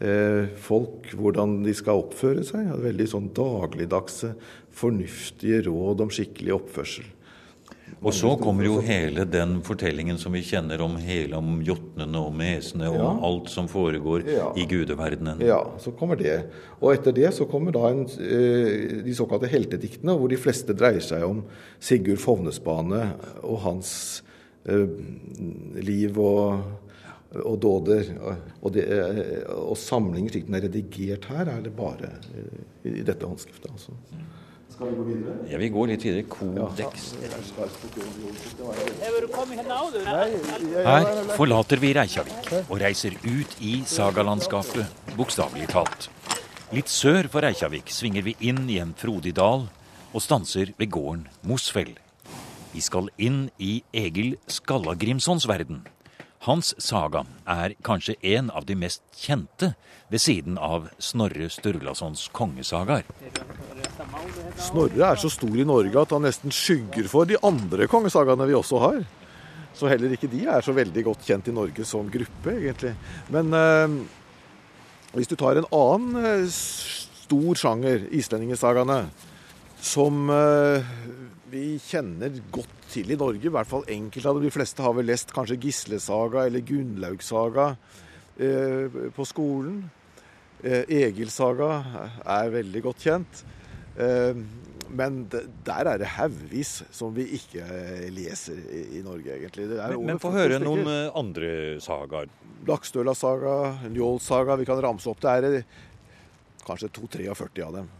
eh, 0.00 0.46
folk 0.56 1.12
hvordan 1.12 1.62
de 1.62 1.74
skal 1.74 2.00
oppføre 2.00 2.44
seg. 2.44 2.70
Veldig 2.80 3.08
sånn 3.08 3.28
dagligdagse, 3.34 4.34
fornuftige 4.70 5.66
råd 5.68 6.00
om 6.00 6.10
skikkelig 6.10 6.54
oppførsel. 6.54 7.04
Og 8.04 8.12
så 8.12 8.34
kommer 8.36 8.66
jo 8.66 8.80
hele 8.84 9.24
den 9.24 9.62
fortellingen 9.64 10.18
som 10.20 10.32
vi 10.36 10.42
kjenner 10.44 10.80
om 10.84 10.96
hele 11.00 11.38
om 11.38 11.62
jotnene 11.64 12.20
og 12.20 12.34
mesene 12.36 12.90
og 12.90 12.98
Ja. 13.00 13.12
alt 13.28 13.48
som 13.48 13.68
foregår 13.68 14.26
Ja. 14.28 14.52
i 14.56 14.66
gudeverdenen. 14.68 15.40
Ja, 15.40 15.62
så 15.78 15.90
kommer 15.96 16.16
det. 16.16 16.50
Og 16.82 16.92
etter 16.92 17.12
det 17.16 17.32
så 17.32 17.46
kommer 17.48 17.72
da 17.72 17.86
en, 17.88 18.04
eh, 18.04 19.02
de 19.04 19.14
såkalte 19.14 19.48
heltediktene, 19.48 20.18
hvor 20.18 20.28
de 20.28 20.36
fleste 20.36 20.74
dreier 20.76 21.00
seg 21.00 21.22
om 21.24 21.44
Sigurd 21.80 22.18
Fovnesbane 22.18 23.14
og 23.42 23.58
hans 23.60 24.22
eh, 24.66 24.86
liv 25.80 26.18
og, 26.18 26.62
og 27.44 27.56
dåder. 27.60 28.04
Og, 28.62 28.72
det, 28.72 28.84
eh, 28.88 29.44
og 29.54 29.76
samlingen 29.76 30.30
slik 30.30 30.46
den 30.46 30.54
er 30.56 30.68
redigert 30.68 31.24
her, 31.24 31.48
er 31.48 31.62
det 31.62 31.74
bare 31.76 32.10
eh, 32.36 32.90
i 33.00 33.02
dette 33.02 33.24
håndskriftet. 33.26 33.70
Altså. 33.72 33.92
Skal 34.74 34.90
vi 34.90 34.96
gå 34.98 35.04
videre? 35.06 35.34
Ja, 35.52 35.58
vi 35.62 35.68
går 35.70 35.92
litt 35.92 36.02
videre. 36.02 36.24
Kodeks. 36.26 37.04
Her 40.88 41.10
forlater 41.36 41.82
vi 41.82 41.92
Reykjavik 41.94 42.50
og 42.64 42.80
reiser 42.82 43.14
ut 43.22 43.54
i 43.62 43.76
sagalandskapet, 43.86 45.06
bokstavelig 45.14 45.70
talt. 45.70 46.10
Litt 46.74 46.90
sør 46.90 47.30
for 47.30 47.46
Reykjavik 47.46 47.92
svinger 47.94 48.26
vi 48.26 48.34
inn 48.50 48.64
i 48.66 48.80
en 48.82 48.96
frodig 48.98 49.36
dal 49.38 49.68
og 50.10 50.22
stanser 50.22 50.74
ved 50.80 50.90
gården 50.90 51.28
Mosfell. 51.46 51.94
Vi 52.74 52.82
skal 52.82 53.12
inn 53.22 53.44
i 53.62 53.76
Egil 53.94 54.34
Skallagrimsons 54.50 55.46
verden. 55.46 55.84
Hans 56.44 56.74
saga 56.82 57.22
er 57.48 57.72
kanskje 57.86 58.18
en 58.34 58.50
av 58.52 58.66
de 58.68 58.74
mest 58.76 59.00
kjente 59.16 59.70
ved 60.12 60.20
siden 60.20 60.58
av 60.60 60.90
Snorre 61.00 61.46
Sturlasons 61.48 62.26
kongesagaer. 62.36 63.06
Snorre 64.60 65.06
er 65.08 65.20
så 65.22 65.30
stor 65.32 65.56
i 65.56 65.64
Norge 65.64 66.02
at 66.02 66.12
han 66.12 66.26
nesten 66.26 66.52
skygger 66.52 67.08
for 67.08 67.30
de 67.30 67.40
andre 67.40 67.88
kongesagaene 67.88 68.48
vi 68.50 68.58
også 68.58 68.82
har. 68.82 69.00
Så 69.74 69.88
heller 69.88 70.12
ikke 70.12 70.28
de 70.30 70.44
er 70.44 70.60
så 70.62 70.74
veldig 70.76 71.06
godt 71.06 71.24
kjent 71.24 71.48
i 71.48 71.56
Norge 71.56 71.88
som 71.88 72.12
gruppe, 72.12 72.52
egentlig. 72.52 72.92
Men 73.32 73.56
eh, 73.56 73.96
hvis 75.16 75.32
du 75.32 75.38
tar 75.40 75.56
en 75.58 75.70
annen 75.72 76.28
eh, 76.28 76.44
stor 77.24 77.56
sjanger, 77.58 78.04
islendingesagaene, 78.14 79.06
som 79.80 80.30
eh, 80.30 80.84
vi 81.52 81.64
kjenner 81.82 82.34
godt 82.54 82.70
til 82.94 83.10
i 83.10 83.18
Norge, 83.18 83.46
i 83.48 83.52
hvert 83.52 83.68
fall 83.70 83.84
enkelte 83.90 84.30
av 84.30 84.38
dem. 84.38 84.46
De 84.46 84.54
fleste 84.54 84.82
har 84.84 84.94
vel 84.96 85.08
lest 85.10 85.32
kanskje 85.34 85.58
Gislesaga 85.62 86.46
eller 86.48 86.64
Gunnlaugsaga 86.66 87.68
eh, 88.38 89.00
på 89.16 89.26
skolen. 89.28 89.82
Eh, 90.64 90.84
Egilsaga 91.04 91.72
er 92.24 92.52
veldig 92.54 92.84
godt 92.86 93.04
kjent. 93.08 93.42
Eh, 93.98 94.38
men 94.94 95.24
der 95.30 95.88
er 95.90 95.98
det 95.98 96.10
haugvis 96.14 96.84
som 96.94 97.14
vi 97.16 97.24
ikke 97.38 97.64
eh, 97.66 98.06
leser 98.14 98.60
i, 98.70 98.84
i 99.00 99.02
Norge, 99.04 99.34
egentlig. 99.40 99.68
Det 99.72 99.80
er 99.82 99.96
Men, 99.96 100.12
men 100.14 100.22
få 100.22 100.30
høre 100.34 100.60
stykker. 100.60 100.68
noen 100.68 100.90
eh, 100.92 101.10
andre 101.18 101.50
sagaer. 101.82 102.30
Lakstøla-saga, 102.68 103.56
Njål-saga, 103.92 104.56
vi 104.60 104.64
kan 104.68 104.80
ramse 104.80 105.10
opp. 105.10 105.20
Det 105.20 105.34
er 105.34 105.66
kanskje 106.64 106.88
2-43 106.96 107.66
av 107.66 107.74
dem. 107.82 107.90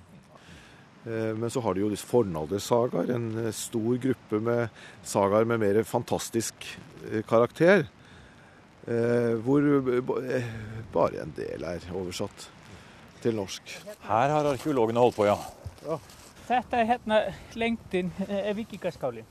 Eh, 1.07 1.35
Men 1.37 1.51
så 1.51 1.61
har 1.61 1.75
de 1.75 1.81
jo 1.85 1.91
disse 1.93 2.07
fornaldersagaer, 2.09 3.11
en 3.15 3.47
eh, 3.47 3.53
stor 3.53 3.97
gruppe 4.01 4.41
med 4.41 4.69
sagaer 5.05 5.45
med 5.45 5.61
mer 5.61 5.83
fantastisk 5.85 6.55
eh, 7.11 7.23
karakter. 7.29 7.87
eh, 8.89 9.35
Hvor 9.45 9.61
bare 10.93 11.23
en 11.23 11.33
del 11.37 11.63
er 11.65 11.81
oversatt 11.93 12.49
til 13.23 13.35
norsk. 13.37 13.63
Her 14.09 14.29
har 14.33 14.45
arkeologene 14.55 15.01
holdt 15.01 15.17
på, 15.17 15.27
ja. 15.29 15.37
Dette 16.49 16.77
er 16.77 16.85
hérna 16.85 17.23
lengdin 17.57 18.11
er 18.29 18.53
vikingaskálin. 18.55 19.25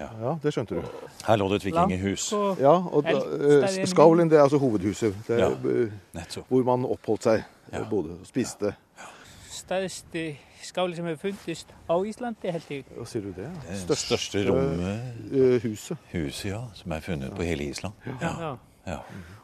Ja, 0.00 0.30
det 0.42 0.52
skjønte 0.54 0.78
du. 0.80 0.86
Her 1.26 1.36
lå 1.36 1.48
det 1.52 1.58
et 1.60 1.66
vikinghus. 1.68 2.30
Ja, 2.60 2.72
og 2.88 3.04
da, 3.04 3.18
Skavlen 3.86 4.30
det 4.32 4.38
er 4.38 4.46
altså 4.46 4.56
hovedhuset. 4.62 5.12
Det 5.26 5.36
er, 5.36 5.90
Ja. 6.16 6.24
Hvor 6.48 6.64
man 6.64 6.86
oppholdt 6.88 7.22
seg, 7.28 7.44
Ja. 7.72 7.84
bodde 7.84 8.16
og 8.16 8.26
spiste. 8.26 8.72
Stæðsti 9.60 10.24
skáli 10.62 10.96
sem 10.96 11.06
hefur 11.10 11.30
fundist 11.30 11.72
á 11.88 11.94
Íslandi 12.04 12.52
held 12.52 12.70
ég. 12.74 12.84
Hva 12.96 13.06
sier 13.08 13.22
du 13.28 13.32
det? 13.36 13.50
Det 13.88 13.98
største 13.98 14.42
rommet, 14.48 15.00
uh, 15.32 15.58
huset. 15.64 15.98
huset, 16.12 16.50
ja, 16.50 16.62
som 16.74 16.92
er 16.92 17.00
funnet 17.04 17.34
på 17.36 17.42
hele 17.46 17.68
Island. 17.70 17.94
Ja. 18.20 18.56
Ja. 18.86 18.98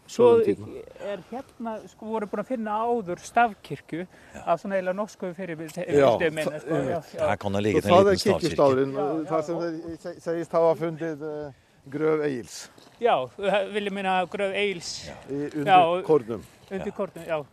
Svo 0.06 0.37
er 0.38 1.18
hérna, 1.32 1.73
sko 1.90 2.06
voru 2.06 2.28
búin 2.30 2.40
að 2.44 2.46
finna 2.52 2.76
áður 2.87 3.18
stavkirkju 3.26 4.04
af 4.46 4.61
svona 4.62 4.76
eila 4.78 4.92
norsku 4.94 5.32
fyrir 5.35 5.58
Ja, 5.58 5.66
fyrirstöðmenn. 5.75 6.61
Sko. 6.62 7.26
Her 7.26 7.37
kan 7.42 7.52
det 7.58 7.62
ligge 7.66 7.80
til 7.82 7.90
en 7.92 8.04
liten 8.06 8.18
stavkirke. 8.23 8.40
kirkestavlen. 8.40 8.94
er 8.96 9.18
ja, 9.18 9.25
Ta 9.28 9.40
som 9.42 9.61
det 9.61 10.00
se- 10.00 10.20
sies 10.20 10.49
ha 10.52 10.75
funnet 10.78 11.23
eh, 11.26 11.52
Grøv 11.90 12.23
Eils 12.26 12.70
já, 13.00 13.16
það 13.37 13.73
vil 13.73 13.85
ég 13.90 13.92
minna 13.94 14.14
gröf 14.26 14.54
Eils 14.54 15.11
under 15.30 16.02
Kornum. 16.06 16.42
Under 16.70 16.90
Kornum. 16.90 17.25
já. 17.26 17.44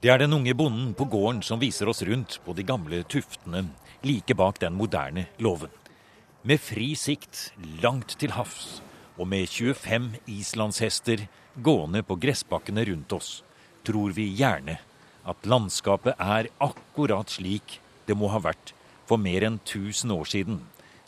Det 0.00 0.10
er 0.10 0.20
den 0.22 0.34
unge 0.36 0.54
bonden 0.54 0.94
på 0.94 1.06
gården 1.10 1.42
som 1.46 1.60
viser 1.60 1.88
oss 1.90 2.02
rundt 2.06 2.38
på 2.44 2.54
de 2.54 2.64
gamle 2.66 3.02
tuftene 3.10 3.64
like 4.06 4.34
bak 4.34 4.60
den 4.62 4.76
moderne 4.78 5.26
låven. 5.42 5.70
Med 6.42 6.60
fri 6.62 6.92
sikt 6.94 7.48
langt 7.82 8.14
til 8.20 8.32
havs, 8.36 8.80
og 9.18 9.26
med 9.26 9.48
25 9.50 10.12
islandshester 10.30 11.26
gående 11.62 12.04
på 12.06 12.16
gressbakkene 12.22 12.84
rundt 12.86 13.12
oss, 13.16 13.30
tror 13.82 14.14
vi 14.14 14.28
gjerne 14.38 14.78
at 15.28 15.48
landskapet 15.48 16.14
er 16.18 16.50
akkurat 16.62 17.30
slik 17.30 17.80
det 18.06 18.16
må 18.16 18.30
ha 18.32 18.40
vært 18.40 18.72
for 19.08 19.20
mer 19.20 19.44
enn 19.44 19.58
1000 19.64 20.12
år 20.14 20.28
siden, 20.28 20.62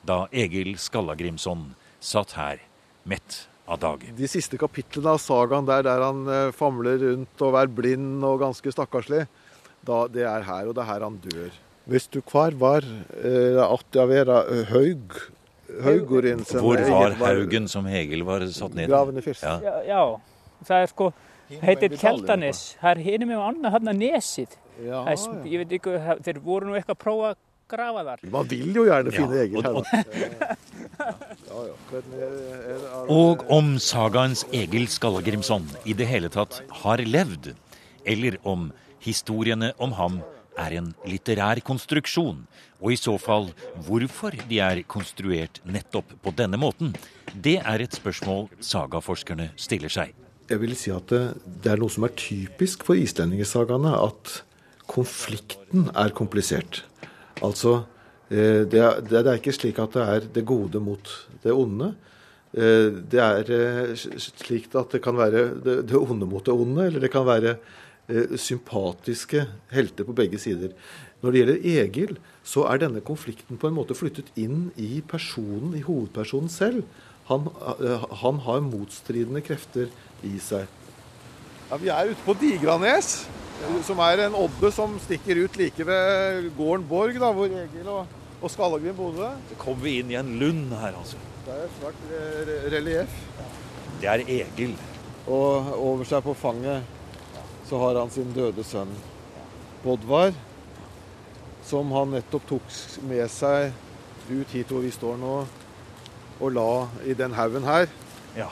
da 0.04 0.26
Egil 0.32 0.76
Skallagrimson 0.80 1.70
satt 2.00 2.34
her 2.36 2.60
mett 3.04 3.46
av 3.70 3.80
dage. 3.82 4.10
De 4.18 4.28
siste 4.30 4.58
kapitlene 4.60 5.14
av 5.14 5.20
sagaen 5.22 5.68
der, 5.68 5.84
der 5.86 6.02
han 6.04 6.22
eh, 6.28 6.52
famler 6.56 6.98
rundt 7.04 7.44
og 7.46 7.58
er 7.60 7.70
blind 7.70 8.24
og 8.26 8.40
ganske 8.42 8.72
stakkarslig, 8.74 9.24
da, 9.86 10.00
det 10.12 10.26
er 10.28 10.46
her, 10.46 10.68
og 10.70 10.74
det 10.76 10.82
er 10.84 10.90
her 10.90 11.04
han 11.06 11.18
dør. 11.24 11.52
Hvis 11.90 12.08
du 12.12 12.20
kvar 12.22 12.54
var 12.60 12.84
eh, 12.84 13.60
at 13.64 13.96
jeg 14.00 14.10
vera 14.10 14.42
haug 14.74 15.20
Haugurinn 15.84 16.40
som 16.42 16.64
Hvor 16.64 16.80
var 16.90 17.14
Haugen 17.20 17.68
som 17.70 17.86
Hegel 17.86 18.24
var 18.26 18.42
satt 18.50 18.74
ned? 18.74 18.88
Graven 18.90 19.20
i 19.20 19.22
Fyrst. 19.22 19.44
Ja. 19.86 20.00
Det 20.66 20.74
er 20.76 20.88
sko, 20.90 21.12
heitir 21.62 21.94
Kjaldanes, 21.94 22.64
Her 22.82 22.98
er 22.98 23.04
hinum 23.04 23.30
með 23.30 23.44
annað 23.46 23.76
hann 23.76 23.92
nesið. 24.00 24.56
Ja, 24.82 25.04
er 25.06 25.20
Ég 25.46 25.62
veit 25.62 25.76
ekki, 25.78 25.94
það- 26.00 26.24
þeir 26.26 26.40
voru 26.42 26.66
nú 26.66 26.74
eitthvað 26.74 26.96
að 26.96 27.02
prófa 27.04 27.30
að 27.78 28.04
der. 28.10 28.18
Man 28.30 28.48
vil 28.50 28.74
jo 28.74 28.84
gjerne 28.88 29.10
finne 29.14 29.36
Ja, 29.36 29.42
Egil 29.44 29.62
her, 29.62 29.72
da. 29.78 29.82
Ja, 31.50 31.60
Og 33.08 33.44
om 33.50 33.78
sagaens 33.78 34.44
Egil 34.52 34.88
Skallagrimson 34.88 35.68
i 35.84 35.94
det 35.96 36.06
hele 36.10 36.28
tatt 36.32 36.62
har 36.82 36.98
levd, 36.98 37.54
eller 38.04 38.36
om 38.42 38.70
historiene 39.00 39.72
om 39.78 39.92
ham 39.96 40.20
er 40.60 40.76
en 40.76 40.94
litterær 41.08 41.60
konstruksjon, 41.64 42.46
og 42.80 42.92
i 42.92 42.98
så 42.98 43.16
fall 43.20 43.50
hvorfor 43.86 44.34
de 44.48 44.60
er 44.60 44.82
konstruert 44.88 45.60
nettopp 45.64 46.12
på 46.22 46.32
denne 46.36 46.58
måten, 46.60 46.94
det 47.34 47.58
er 47.62 47.80
et 47.84 47.96
spørsmål 47.96 48.48
sagaforskerne 48.60 49.50
stiller 49.56 49.92
seg. 49.92 50.14
Jeg 50.50 50.58
vil 50.58 50.74
si 50.74 50.90
at 50.90 51.06
det, 51.12 51.22
det 51.62 51.70
er 51.72 51.78
noe 51.80 51.92
som 51.92 52.04
er 52.08 52.14
typisk 52.18 52.82
for 52.84 52.98
islendingesagaene, 52.98 53.92
at 53.94 54.40
konflikten 54.90 55.86
er 55.94 56.10
komplisert. 56.16 56.82
Altså, 57.44 57.82
eh, 58.30 58.62
det 58.68 58.80
er, 58.80 59.00
det 59.04 59.20
er 59.24 59.38
ikke 59.38 59.56
slik 59.56 59.80
at 59.82 59.96
det 59.96 60.06
er 60.06 60.30
det 60.34 60.46
gode 60.48 60.80
mot 60.82 61.12
det 61.42 61.52
onde. 61.52 61.94
Eh, 62.52 62.90
Det 63.10 63.20
er 63.20 63.52
eh, 63.56 63.94
slik 63.96 64.74
at 64.74 64.92
det 64.92 65.02
kan 65.02 65.16
være 65.16 65.60
det, 65.64 65.96
onde 65.96 66.26
mot 66.26 66.44
det 66.44 66.54
onde, 66.54 66.86
eller 66.86 67.00
det 67.00 67.12
kan 67.12 67.26
være 67.26 67.56
sympatiske 68.10 69.44
helter 69.70 70.02
på 70.02 70.12
begge 70.18 70.38
sider. 70.38 70.72
Når 71.22 71.30
det 71.30 71.38
gjelder 71.38 71.84
Egil, 71.84 72.16
så 72.42 72.64
er 72.66 72.80
denne 72.82 73.00
konflikten 73.06 73.54
på 73.60 73.68
en 73.68 73.76
måte 73.76 73.94
flyttet 73.94 74.32
inn 74.34 74.72
i 74.74 74.98
personen, 75.06 75.76
i 75.78 75.84
hovedpersonen 75.86 76.50
selv. 76.50 76.82
Han, 77.30 77.46
han 78.24 78.42
har 78.42 78.66
motstridende 78.66 79.44
krefter 79.46 79.92
i 80.26 80.40
seg. 80.42 80.66
Ja, 81.70 81.76
vi 81.78 81.90
er 81.92 82.10
ute 82.10 82.24
på 82.26 82.34
Digranes, 82.40 83.10
som 83.86 84.00
er 84.02 84.24
en 84.26 84.34
odde 84.38 84.70
som 84.74 84.96
stikker 85.04 85.44
ut 85.44 85.58
like 85.60 85.84
ved 85.86 86.48
gården 86.56 86.86
Borg, 86.88 87.18
da, 87.20 87.28
hvor 87.36 87.46
Egil 87.52 87.90
og, 87.92 88.06
og 88.40 88.50
Skallagrim 88.50 88.96
bodde. 88.98 89.28
Så 89.52 89.58
kommer 89.60 89.84
vi 89.86 89.92
inn 90.00 90.10
i 90.10 90.18
en 90.18 90.32
lund 90.40 90.72
her, 90.80 90.96
altså. 90.98 91.20
Det 91.46 91.54
er 91.54 91.70
svært 91.78 92.00
re- 92.10 92.46
re- 92.48 92.72
relieff. 92.74 93.20
Det 94.00 94.08
er 94.10 94.24
Egil. 94.26 94.74
Og 95.30 95.70
over 95.76 96.08
seg 96.08 96.24
på 96.26 96.34
fanget 96.34 96.82
så 97.68 97.78
har 97.78 98.00
han 98.00 98.10
sin 98.10 98.32
døde 98.34 98.64
sønn 98.66 98.90
Bodvar, 99.84 100.32
som 101.64 101.92
han 101.94 102.10
nettopp 102.16 102.48
tok 102.50 102.72
med 103.06 103.22
seg 103.30 103.70
ut 104.30 104.50
hit 104.56 104.72
hvor 104.72 104.82
vi 104.82 104.90
står 104.92 105.20
nå, 105.20 105.36
og 106.40 106.50
la 106.56 106.66
i 107.06 107.14
den 107.16 107.36
haugen 107.38 107.64
her, 107.68 107.86
Ja. 108.36 108.48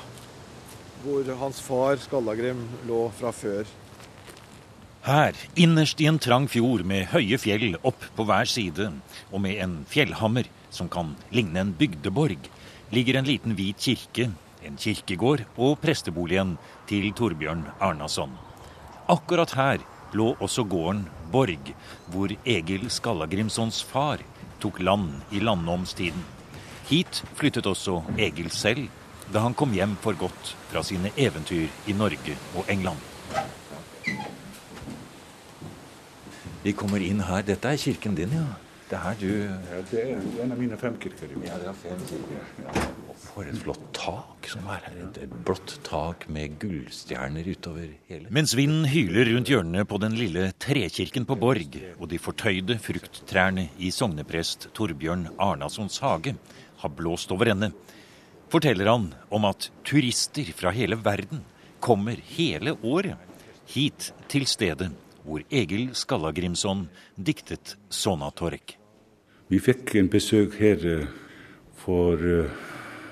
Hvor 1.02 1.28
hans 1.40 1.60
far 1.62 2.00
Skallagrim 2.02 2.64
lå 2.88 3.08
fra 3.18 3.32
før. 3.34 3.68
Her, 5.08 5.36
innerst 5.56 6.00
i 6.02 6.08
en 6.10 6.18
trang 6.20 6.48
fjord 6.50 6.82
med 6.84 7.06
høye 7.12 7.38
fjell 7.40 7.78
opp 7.86 8.02
på 8.16 8.26
hver 8.28 8.48
side, 8.50 8.90
og 9.32 9.40
med 9.40 9.60
en 9.62 9.78
fjellhammer 9.88 10.50
som 10.74 10.90
kan 10.92 11.14
ligne 11.32 11.62
en 11.62 11.72
bygdeborg, 11.78 12.50
ligger 12.92 13.18
en 13.18 13.28
liten 13.28 13.54
hvit 13.56 13.78
kirke, 13.80 14.28
en 14.66 14.76
kirkegård 14.76 15.44
og 15.56 15.78
presteboligen 15.80 16.56
til 16.90 17.08
Torbjørn 17.16 17.64
Arnason. 17.80 18.34
Akkurat 19.08 19.54
her 19.56 19.84
lå 20.12 20.34
også 20.42 20.66
gården 20.68 21.06
Borg, 21.32 21.72
hvor 22.12 22.32
Egil 22.44 22.88
Skallagrimsons 22.92 23.82
far 23.84 24.20
tok 24.60 24.80
land 24.82 25.12
i 25.32 25.40
landnomstiden. 25.40 26.24
Hit 26.88 27.22
flyttet 27.36 27.68
også 27.68 28.00
Egil 28.18 28.50
selv 28.50 28.88
da 29.32 29.42
han 29.44 29.54
kom 29.54 29.74
hjem 29.76 29.96
for 30.02 30.16
godt 30.18 30.54
fra 30.70 30.82
sine 30.86 31.12
eventyr 31.16 31.68
i 31.86 31.96
Norge 31.96 32.36
og 32.56 32.70
England. 32.72 33.00
Vi 36.64 36.72
kommer 36.76 37.02
inn 37.04 37.20
her. 37.22 37.44
Dette 37.46 37.70
er 37.70 37.78
kirken 37.80 38.16
din, 38.18 38.32
ja. 38.34 38.46
Det 38.88 38.96
er 38.96 39.02
her 39.04 39.16
du 39.20 39.28
Ja, 39.28 39.80
det 39.90 40.00
er 40.00 40.42
en 40.42 40.52
av 40.54 40.58
mine 40.58 40.76
fem 40.80 40.94
kirker. 41.00 41.28
Ja, 41.44 41.58
det 41.60 41.68
er 41.68 41.76
fem 41.76 41.98
kirker. 42.08 42.86
For 43.20 43.44
et 43.44 43.58
flott 43.60 43.82
tak 43.96 44.48
som 44.48 44.64
er 44.72 44.80
her. 44.86 44.96
Et 45.26 45.34
blått 45.44 45.74
tak 45.84 46.24
med 46.32 46.56
gullstjerner 46.62 47.44
utover 47.52 47.90
hele 48.08 48.32
Mens 48.32 48.56
vinden 48.56 48.88
hyler 48.88 49.28
rundt 49.34 49.52
hjørnene 49.52 49.84
på 49.88 50.00
den 50.00 50.16
lille 50.16 50.48
trekirken 50.64 51.28
på 51.28 51.36
Borg, 51.36 51.76
og 51.98 52.08
de 52.08 52.20
fortøyde 52.22 52.78
frukttrærne 52.80 53.68
i 53.76 53.92
sogneprest 53.92 54.70
Torbjørn 54.78 55.28
Arnasons 55.36 56.00
hage 56.00 56.38
har 56.80 56.94
blåst 56.96 57.32
over 57.34 57.52
ende, 57.52 57.72
forteller 58.52 58.88
han 58.88 59.10
om 59.28 59.44
at 59.48 59.70
turister 59.84 60.48
fra 60.56 60.72
hele 60.74 60.98
verden 61.04 61.44
kommer 61.80 62.16
hele 62.36 62.74
året 62.82 63.16
hit 63.68 64.12
til 64.28 64.46
stedet 64.48 64.90
hvor 65.28 65.44
Egil 65.52 65.90
Skallagrimson 65.92 66.86
diktet 67.16 67.76
Sonatorek. 67.92 68.78
Vi 69.48 69.60
fikk 69.60 69.94
en 70.00 70.08
besøk 70.12 70.56
her 70.60 70.84
eh, 70.88 71.06
for 71.76 72.20
eh, 72.20 72.50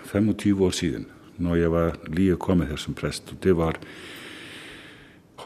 25 0.06 0.64
år 0.64 0.70
siden, 0.70 1.06
når 1.36 1.56
jeg 1.56 1.72
var 1.72 1.96
lige 2.08 2.36
kommet 2.36 2.68
her 2.68 2.80
som 2.80 2.94
prest. 2.94 3.32
Og 3.32 3.42
det 3.44 3.56
var 3.56 3.76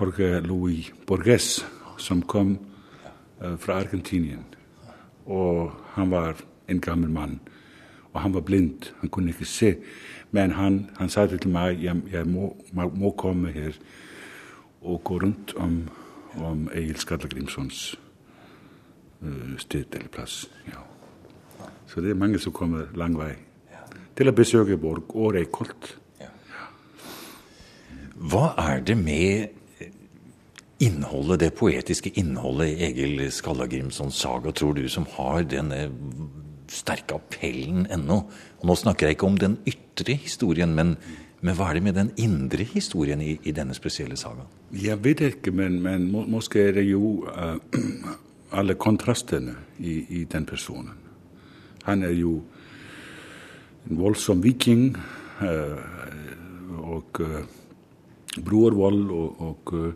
Jorge 0.00 0.40
Luis 0.40 0.92
Borges 1.06 1.64
som 1.98 2.22
kom 2.22 2.58
eh, 3.42 3.56
fra 3.58 3.80
Argentinien. 3.82 4.44
Og 5.26 5.72
han 5.94 6.10
var 6.10 6.36
en 6.68 6.80
gammel 6.80 7.10
mann. 7.10 7.40
Og 8.12 8.20
han 8.20 8.34
var 8.34 8.40
blind, 8.40 8.92
han 9.00 9.08
kunne 9.08 9.30
ikke 9.30 9.44
se. 9.44 9.74
Men 10.30 10.50
han, 10.50 10.90
han 10.98 11.08
sa 11.08 11.26
til 11.26 11.50
meg, 11.50 11.82
jeg, 11.82 11.96
jeg 12.12 12.26
må, 12.26 12.56
må, 12.72 13.10
komme 13.10 13.50
her 13.54 13.76
og 14.80 15.02
gå 15.04 15.18
rundt 15.22 15.54
om, 15.56 15.82
om 16.38 16.68
Egil 16.74 16.96
Skallagrimsons 16.96 17.98
uh, 19.22 19.56
sted 19.58 19.94
eller 19.94 20.08
plass. 20.08 20.50
Ja. 20.66 20.82
Så 21.86 22.00
det 22.00 22.10
er 22.10 22.18
mange 22.18 22.38
som 22.38 22.52
kommer 22.52 22.86
lang 22.94 23.18
vei 23.18 23.34
til 24.20 24.28
å 24.28 24.36
besøke 24.36 24.76
Borg 24.76 25.14
og 25.16 25.32
Reykholt. 25.34 25.94
Hva 28.20 28.50
er 28.60 28.82
det 28.84 28.98
med 29.00 29.48
innholdet, 30.84 31.40
det 31.40 31.54
poetiske 31.56 32.12
innholdet 32.20 32.74
i 32.74 32.90
Egil 32.90 33.22
Skallagrimsons 33.32 34.18
saga, 34.20 34.52
tror 34.52 34.76
du, 34.76 34.84
som 34.92 35.06
har 35.16 35.46
denne 35.48 35.86
sterke 36.70 37.18
appellen 37.18 37.86
ennå? 37.92 38.22
Og 38.60 38.70
nå 38.70 38.76
snakker 38.78 39.08
jeg 39.08 39.18
ikke 39.18 39.28
om 39.28 39.38
den 39.40 39.58
ytre 39.68 40.16
historien, 40.22 40.74
men, 40.76 40.94
men 41.42 41.58
hva 41.58 41.70
er 41.70 41.78
det 41.78 41.84
med 41.88 41.98
den 41.98 42.12
indre 42.20 42.66
historien 42.66 43.22
i, 43.24 43.36
i 43.42 43.54
denne 43.56 43.76
spesielle 43.76 44.18
sagaen? 44.20 44.48
Jeg 44.72 45.00
vet 45.04 45.24
ikke, 45.32 45.54
men, 45.54 45.80
men 45.82 46.08
må, 46.12 46.24
måske 46.30 46.68
er 46.68 46.76
det 46.78 46.86
jo 46.88 47.24
uh, 47.26 47.56
alle 48.56 48.78
kontrastene 48.78 49.56
i, 49.78 50.00
i 50.20 50.24
den 50.30 50.46
personen. 50.46 50.94
Han 51.86 52.04
er 52.06 52.14
jo 52.14 52.38
en 53.88 53.98
voldsom 53.98 54.44
viking 54.44 54.92
Uh, 55.40 55.80
og 56.84 57.20
uh, 57.24 57.38
brorvold 58.44 59.10
og, 59.10 59.40
og 59.40 59.72
eh, 59.74 59.92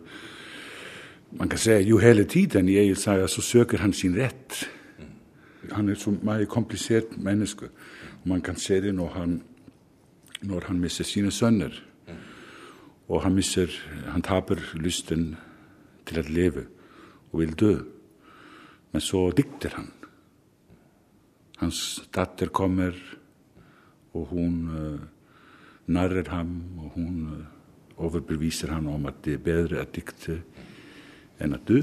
man 1.39 1.49
kan 1.49 1.59
si 1.59 1.75
jo 1.87 1.97
hele 1.97 2.23
tiden 2.23 2.69
i 2.69 2.77
Egil 2.79 2.97
Saga 2.99 3.27
så 3.27 3.41
søker 3.41 3.83
han 3.83 3.93
sin 3.93 4.15
rett. 4.17 4.65
Han 5.71 5.89
er 5.89 5.97
så 5.99 6.11
veldig 6.11 6.47
komplisert 6.51 7.17
menneske. 7.17 7.69
Man 8.25 8.41
kan 8.41 8.55
se 8.55 8.81
det 8.81 8.93
når 8.95 9.09
han, 9.15 9.41
når 10.41 10.67
han 10.67 10.79
mister 10.79 11.03
sine 11.03 11.31
sønner. 11.31 11.73
Og 13.07 13.21
han, 13.21 13.35
mister, 13.35 13.69
han 14.09 14.21
taper 14.25 14.61
lysten 14.81 15.35
til 16.05 16.21
å 16.21 16.29
leve 16.29 16.65
og 17.31 17.41
vil 17.41 17.53
dø. 17.59 17.73
Men 18.91 19.03
så 19.03 19.27
dikter 19.35 19.75
han. 19.77 19.91
Hans 21.59 22.01
datter 22.15 22.49
kommer, 22.51 22.95
og 24.15 24.31
hun 24.31 24.55
uh, 24.71 25.03
narrer 25.87 26.29
ham, 26.31 26.55
og 26.79 26.97
hun 26.97 27.21
uh, 27.27 28.03
overbeviser 28.07 28.73
ham 28.73 28.87
om 28.91 29.05
at 29.07 29.21
det 29.25 29.37
er 29.37 29.45
bedre 29.45 29.83
å 29.83 29.91
dikte 29.91 30.41
enn 31.39 31.55
å 31.55 31.61
dø. 31.67 31.81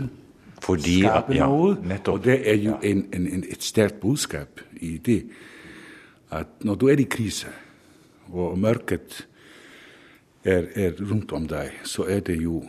Fordi 0.62 1.00
Skape 1.02 1.34
ja, 1.34 1.48
noe. 1.50 1.74
nettopp. 1.82 2.20
Og 2.20 2.24
det 2.24 2.38
er 2.50 2.60
jo 2.62 2.76
en, 2.86 3.06
en, 3.12 3.26
en, 3.26 3.44
et 3.50 3.62
sterkt 3.62 3.98
budskap 4.00 4.60
i 4.80 4.94
det. 5.02 5.24
At 6.30 6.62
når 6.64 6.78
du 6.78 6.86
er 6.88 7.02
i 7.02 7.08
krise, 7.10 7.50
og 8.32 8.58
mørket 8.58 9.26
er, 10.44 10.68
er 10.74 10.94
rundt 11.10 11.32
om 11.32 11.48
deg, 11.50 11.82
så 11.84 12.06
er 12.08 12.22
det 12.24 12.38
jo 12.42 12.62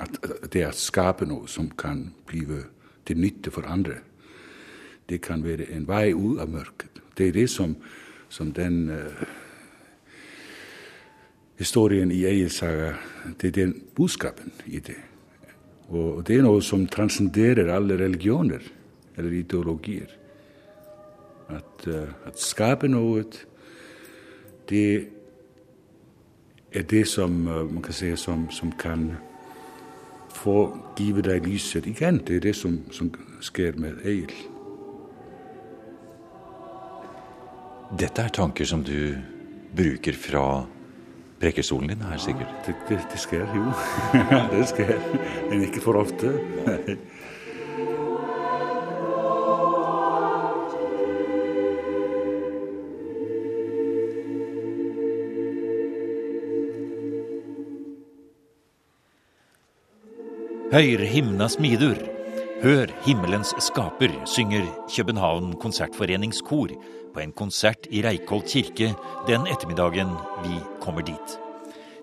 at 0.00 0.16
det 0.52 0.64
å 0.64 0.72
skape 0.72 1.28
noe 1.28 1.48
som 1.48 1.68
kan 1.76 2.06
bli 2.26 2.46
til 3.06 3.20
nytte 3.20 3.52
for 3.52 3.68
andre. 3.68 4.00
Det 5.08 5.20
kan 5.20 5.44
være 5.44 5.68
en 5.76 5.86
vei 5.88 6.14
ut 6.14 6.40
av 6.40 6.48
mørket. 6.48 7.02
Det 7.16 7.28
er 7.28 7.36
det 7.36 7.50
som, 7.50 7.76
som 8.32 8.52
den 8.56 8.88
uh, 8.88 9.22
historien 11.58 12.12
i 12.12 12.24
Egil 12.24 12.50
saga, 12.50 12.94
det 13.36 13.52
er 13.52 13.56
den 13.60 13.76
budskapen 13.94 14.52
i 14.66 14.80
det. 14.80 15.09
Og 15.90 16.22
det 16.26 16.38
er 16.38 16.44
noe 16.46 16.62
som 16.62 16.86
transcenderer 16.86 17.72
alle 17.74 17.96
religioner 17.98 18.62
eller 19.18 19.32
ideologier. 19.40 20.12
At, 21.50 21.86
uh, 21.90 22.12
at 22.28 22.38
skape 22.38 22.88
noe, 22.88 23.24
det 24.70 24.84
er 26.70 26.86
det 26.86 27.02
som 27.10 27.42
uh, 27.48 27.64
man 27.66 27.82
kan 27.82 27.96
si 27.96 28.12
som, 28.16 28.46
som 28.54 28.70
kan 28.78 29.10
få 30.30 30.70
give 30.98 31.24
deg 31.26 31.46
lyset 31.48 31.90
igjen. 31.90 32.22
Det 32.22 32.38
er 32.38 32.46
det 32.46 32.56
som, 32.56 32.78
som 32.94 33.10
sker 33.42 33.74
med 33.80 33.98
Egil. 34.06 34.34
Dette 37.98 38.22
er 38.22 38.30
tanker 38.30 38.68
som 38.68 38.84
du 38.86 39.16
bruker 39.74 40.14
fra 40.14 40.44
prekestolen 41.40 41.88
din 41.88 42.02
her, 42.04 42.18
sikkert? 42.18 42.66
Det, 42.66 42.74
det, 42.88 43.00
det 43.12 43.20
skjer 43.20 43.48
jo. 43.56 43.72
det 44.52 44.66
skjer. 44.68 44.96
Men 45.50 45.64
ikke 45.64 45.82
for 45.84 46.00
ofte. 46.00 46.36
Høyre 60.70 61.06
himna 61.10 61.48
smidur. 61.50 62.19
Hør 62.60 62.90
himmelens 63.06 63.54
skaper, 63.64 64.12
synger 64.28 64.66
København 64.92 65.54
Konsertforeningskor 65.62 66.74
på 67.14 67.22
en 67.22 67.32
konsert 67.32 67.86
i 67.88 68.02
Reikholt 68.04 68.52
kirke 68.52 68.90
den 69.24 69.46
ettermiddagen 69.48 70.12
vi 70.42 70.58
kommer 70.82 71.00
dit. 71.00 71.38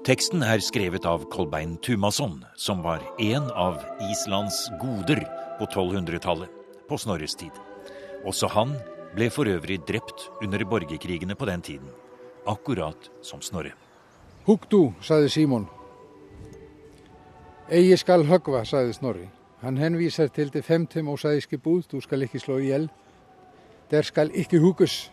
Teksten 0.02 0.42
er 0.42 0.58
skrevet 0.66 1.06
av 1.06 1.28
Kolbein 1.30 1.76
Tumasson, 1.78 2.40
som 2.58 2.82
var 2.82 3.06
en 3.22 3.52
av 3.54 3.86
Islands 4.10 4.64
goder 4.82 5.22
på 5.60 5.70
1200-tallet, 5.70 6.50
på 6.90 6.98
Snorres 6.98 7.38
tid. 7.38 7.54
Også 8.26 8.50
han 8.50 8.74
ble 9.14 9.30
for 9.30 9.46
øvrig 9.46 9.84
drept 9.86 10.32
under 10.42 10.66
borgerkrigene 10.66 11.38
på 11.38 11.46
den 11.54 11.62
tiden, 11.62 11.94
akkurat 12.50 13.12
som 13.22 13.46
Snorre. 13.46 13.78
Hugg 14.50 14.66
du, 14.74 14.88
sa 15.06 15.22
Simon. 15.30 15.70
Eigi 17.70 17.98
skal 18.02 18.26
höggva, 18.26 18.66
sa 18.66 18.88
Snorri. 18.90 19.30
Han 19.62 19.78
henviser 19.78 20.28
til 20.28 20.52
det 20.54 20.66
femte 20.66 21.02
mosaiske 21.02 21.58
bud, 21.58 21.84
du 21.92 22.02
skal 22.02 22.22
ikke 22.22 22.40
slå 22.40 22.58
ihjel. 22.58 22.90
Der 23.92 24.02
skal 24.02 24.32
ikke 24.34 24.60
hugges. 24.60 25.12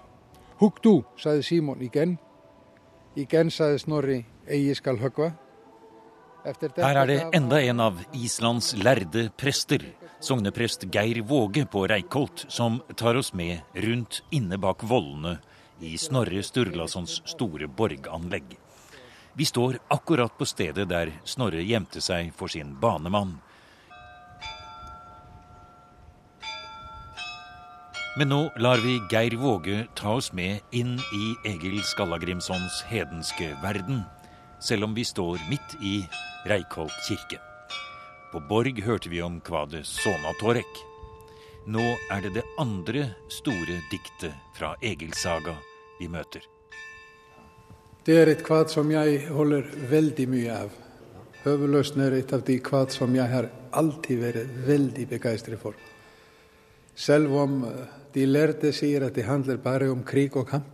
Hugg 0.61 0.83
du, 0.85 1.03
sa 1.17 1.41
Simon 1.43 1.81
igjen. 1.83 2.19
Igen 3.17 3.51
sa 3.51 3.77
Snorri, 3.79 4.25
eie 4.51 4.75
skal 4.75 4.99
höggva. 4.99 5.33
Her 6.45 6.99
er 7.01 7.07
det 7.09 7.21
enda 7.33 7.61
en 7.65 7.81
av 7.81 8.01
Islands 8.13 8.75
lærde 8.77 9.31
prester, 9.41 9.81
sogneprest 10.21 10.85
Geir 10.93 11.23
Våge 11.25 11.65
på 11.65 11.87
Reikholt, 11.89 12.45
som 12.53 12.83
tar 13.01 13.17
oss 13.17 13.33
med 13.33 13.63
rundt 13.73 14.21
inne 14.31 14.59
bak 14.61 14.85
vollene 14.85 15.39
i 15.81 15.97
Snorre 15.97 16.43
Sturlasons 16.45 17.23
store 17.33 17.69
borganlegg. 17.69 18.59
Vi 19.33 19.47
står 19.49 19.79
akkurat 19.89 20.37
på 20.37 20.45
stedet 20.45 20.85
der 20.91 21.15
Snorre 21.25 21.65
gjemte 21.65 22.05
seg 22.05 22.35
for 22.37 22.53
sin 22.53 22.77
banemann. 22.81 23.39
Men 28.17 28.29
nå 28.31 28.45
lar 28.63 28.79
vi 28.79 29.01
Geir 29.11 29.35
Våge 29.37 29.87
ta 29.99 30.13
oss 30.15 30.29
med 30.33 30.61
inn 30.71 30.93
i 31.11 31.25
Egil 31.51 31.81
Skallagrimsons 31.83 32.85
hedenske 32.87 33.49
verden, 33.59 34.05
selv 34.63 34.87
om 34.87 34.93
vi 34.95 35.03
står 35.03 35.41
midt 35.51 35.75
i 35.83 35.97
Reikholt 36.47 36.95
kirke. 37.09 37.41
På 38.31 38.39
Borg 38.39 38.79
hørte 38.87 39.11
vi 39.11 39.19
om 39.23 39.41
kvadet 39.43 39.83
Sonatorek. 39.91 40.79
Nå 41.67 41.83
er 42.15 42.23
det 42.23 42.37
det 42.37 42.45
andre 42.63 43.09
store 43.35 43.81
diktet 43.91 44.39
fra 44.55 44.77
Egilsaga 44.79 45.57
vi 45.99 46.07
møter. 46.07 46.47
Det 48.07 48.21
er 48.21 48.31
et 48.31 48.47
kvad 48.47 48.71
som 48.71 48.95
jeg 48.95 49.25
holder 49.35 49.67
veldig 49.91 50.29
mye 50.31 50.61
av. 50.61 50.71
Høveløsen 51.43 52.07
er 52.07 52.21
et 52.21 52.31
av 52.37 52.47
de 52.47 52.61
kvad 52.63 52.95
som 52.95 53.11
jeg 53.19 53.27
har 53.35 53.51
alltid 53.75 54.23
vært 54.23 54.57
veldig 54.71 55.11
begeistret 55.17 55.59
for. 55.59 55.75
Selv 56.95 57.35
om 57.35 57.63
de 58.15 58.27
lærde 58.27 58.73
sier 58.73 59.07
at 59.07 59.15
det 59.15 59.27
handler 59.27 59.57
bare 59.57 59.91
om 59.91 60.05
krig 60.07 60.37
og 60.37 60.47
kamp. 60.49 60.71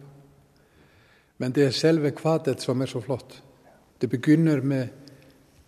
Men 1.38 1.52
det 1.52 1.64
er 1.66 1.76
selve 1.76 2.10
kvadet 2.12 2.60
som 2.60 2.80
er 2.82 2.86
så 2.86 3.00
flott. 3.00 3.42
Det 4.00 4.10
begynner 4.10 4.60
med 4.60 4.88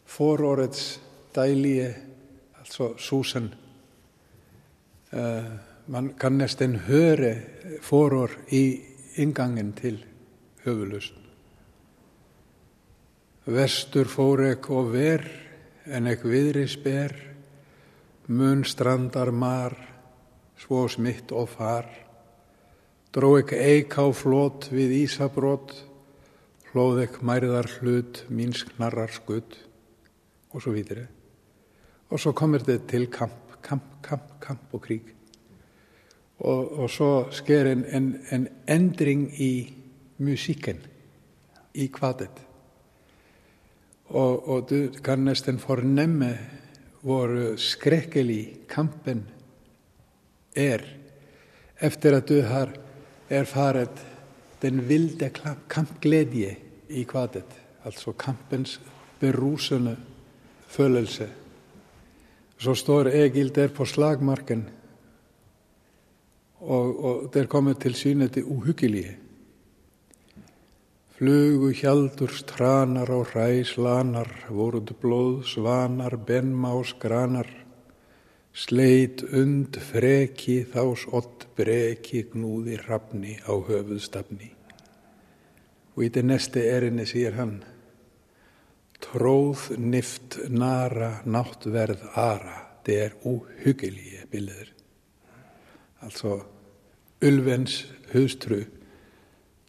forårets 0.04 1.00
deilige, 1.34 1.94
altså 2.58 2.92
susen. 2.98 3.54
Uh, 5.12 5.44
man 5.86 6.12
kan 6.20 6.36
nesten 6.38 6.76
høre 6.76 7.36
forår 7.80 8.30
i 8.48 8.80
inngangen 9.16 9.72
til 9.72 10.04
høveløsten. 10.64 11.22
Vestur 13.46 14.06
fór 14.06 14.44
ek 14.52 14.68
og 14.70 14.92
ver, 14.92 15.24
en 15.90 16.06
ek 16.06 16.22
viðri 16.24 16.68
sper, 16.70 17.16
mun 18.30 18.62
strandar 18.64 19.32
mar, 19.34 19.74
svo 20.62 20.86
smitt 20.88 21.32
og 21.34 21.50
far. 21.50 21.88
Dró 23.12 23.34
ek 23.40 23.52
eik 23.56 23.98
á 23.98 24.06
flót 24.14 24.70
við 24.72 24.94
ísabrót, 25.02 25.74
hlóð 26.70 27.02
ek 27.04 27.18
mærðar 27.26 27.68
hlut, 27.80 28.22
mín 28.30 28.54
knarrar 28.54 29.12
skudd, 29.12 29.58
og 30.52 30.62
svo 30.62 30.72
videre. 30.72 31.08
Og 32.12 32.20
så 32.20 32.32
kommer 32.36 32.62
det 32.64 32.86
til 32.88 33.08
kamp, 33.10 33.58
kamp, 33.64 33.98
kamp, 34.04 34.38
kamp 34.40 34.72
og 34.72 34.82
krig. 34.84 35.12
Og, 36.42 36.72
og 36.84 36.88
så 36.90 37.10
sker 37.32 37.68
en, 37.70 37.84
en, 37.84 38.08
en 38.30 38.48
endring 38.68 39.28
i 39.40 39.52
musikken, 40.18 40.80
i 41.74 41.86
kvadet. 41.92 42.32
Og, 44.12 44.48
og, 44.48 44.66
du 44.68 44.90
kan 45.04 45.22
nesten 45.24 45.60
fornemme 45.60 46.32
hvor 47.02 47.32
skrekkelig 47.58 48.68
kampen 48.68 49.24
er 50.56 50.80
efter 51.80 52.16
at 52.16 52.28
du 52.28 52.40
har 52.40 52.68
erfaret 53.30 54.06
den 54.62 54.88
vilde 54.88 55.30
kampglede 55.68 56.56
i 56.88 57.02
kvadet, 57.02 57.48
altså 57.84 58.12
kampens 58.12 58.80
berusende 59.20 59.96
følelse. 60.68 61.28
Så 62.58 62.74
står 62.74 63.10
Egil 63.10 63.54
der 63.54 63.68
på 63.68 63.84
slagmarken, 63.84 64.68
og, 66.60 67.04
og 67.04 67.34
der 67.34 67.46
kommer 67.46 67.72
til 67.72 67.94
syne 67.94 68.28
det 68.28 68.42
uhyggelige. 68.42 69.16
Flugu 71.22 71.70
hjaldur 71.70 72.30
stranar 72.34 73.10
og 73.10 73.26
hræslanar, 73.26 74.46
voruð 74.50 74.90
blóð 75.02 75.44
svanar, 75.46 76.16
benmás 76.16 76.98
granar, 76.98 77.61
sleit 78.52 79.22
und 79.22 79.78
freki 79.80 80.62
þás 80.72 81.06
ott 81.12 81.46
breki 81.56 82.26
gnúði 82.32 82.76
rafni 82.84 83.38
á 83.48 83.52
höfuðstafni. 83.52 84.50
Og 85.96 86.04
í 86.06 86.10
det 86.12 86.24
næste 86.24 86.64
erinni 86.68 87.06
sier 87.08 87.36
hann, 87.36 87.62
tróð 89.02 89.70
nift 89.80 90.38
nara 90.52 91.22
náttverð 91.24 92.04
ara, 92.16 92.58
det 92.84 92.98
er 93.06 93.16
uhyggelige 93.28 94.26
bilder. 94.30 94.68
Altså, 96.02 96.40
ulvens 97.22 97.82
hustru 98.12 98.62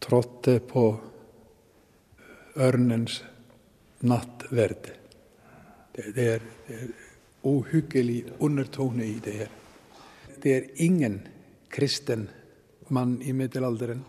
trådte 0.03 0.59
på 0.59 0.85
ørnens 2.59 3.21
nattverd. 4.03 4.91
Det, 5.93 6.09
det, 6.15 6.27
er, 6.35 6.47
det 6.67 6.79
er 6.79 6.91
uhyggelig 7.43 8.25
undertone 8.39 9.05
i 9.07 9.19
det 9.19 9.33
her. 9.33 9.47
Det 10.43 10.55
er 10.55 10.61
ingen 10.75 11.27
kristen 11.69 12.29
mann 12.89 13.21
i 13.21 13.31
middelalderen 13.31 14.05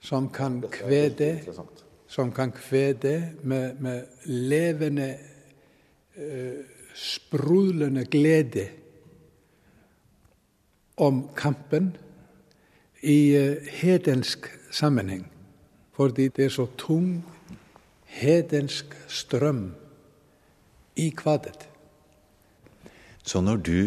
som 0.00 0.28
kan 0.30 0.62
kvede, 0.72 1.40
som 2.06 2.32
kan 2.32 2.52
kvede 2.52 3.32
med, 3.42 3.74
med 3.74 4.02
levende, 4.24 5.16
uh, 6.16 6.64
sprudlende 6.94 8.04
glede 8.04 8.68
om 10.96 11.28
kampen 11.36 11.96
i 13.02 13.36
uh, 13.36 13.56
hedensk 13.70 14.50
sammenheng. 14.70 15.26
Fordi 15.92 16.28
det 16.28 16.44
er 16.44 16.48
så 16.48 16.66
tung 16.78 17.24
hedensk 18.04 18.96
strøm 19.08 19.74
i 20.96 21.10
kvadet. 21.10 21.67
Så 23.28 23.42
når 23.44 23.60
du 23.60 23.80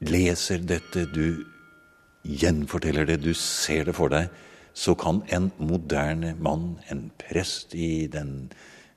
leser 0.00 0.62
dette, 0.64 1.04
du 1.12 1.44
gjenforteller 2.24 3.08
det, 3.08 3.20
du 3.24 3.34
ser 3.36 3.90
det 3.90 3.96
for 3.98 4.12
deg, 4.12 4.30
så 4.76 4.94
kan 4.98 5.22
en 5.32 5.50
moderne 5.60 6.34
mann, 6.40 6.76
en 6.92 7.10
prest 7.20 7.74
i 7.76 8.08
den 8.12 8.48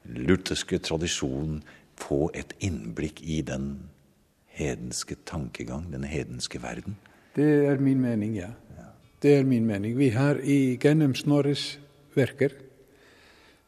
lutherske 0.04 0.80
tradisjonen, 0.84 1.62
få 2.00 2.30
et 2.32 2.54
innblikk 2.64 3.20
i 3.28 3.42
den 3.44 3.90
hedenske 4.56 5.18
tankegang, 5.28 5.90
den 5.92 6.06
hedenske 6.08 6.62
verden. 6.64 6.96
Det 7.36 7.50
er 7.68 7.84
min 7.84 8.00
mening, 8.00 8.38
ja. 8.40 8.54
Det 9.20 9.34
er 9.36 9.44
min 9.44 9.66
mening. 9.68 9.98
Vi 10.00 10.14
har 10.16 10.40
i 10.40 10.78
gjennom 10.80 11.12
Snorres 11.16 11.74
verker 12.16 12.56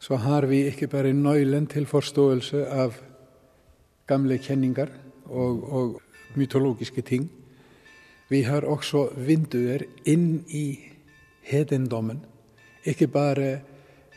så 0.02 0.16
har 0.18 0.48
vi 0.50 0.64
ikke 0.66 0.88
bare 0.90 1.12
nøkkelen 1.14 1.68
til 1.70 1.84
forståelse 1.86 2.64
av 2.74 2.96
gamle 4.08 4.38
kjenninger 4.38 4.90
og, 5.24 5.72
og 5.72 6.00
mytologiske 6.34 7.02
ting. 7.02 7.30
Vi 8.28 8.42
har 8.42 8.64
også 8.64 9.10
vinduer 9.16 9.84
inn 10.08 10.44
i 10.48 10.78
hedendommen. 11.42 12.22
Ikke 12.84 13.06
bare 13.06 13.50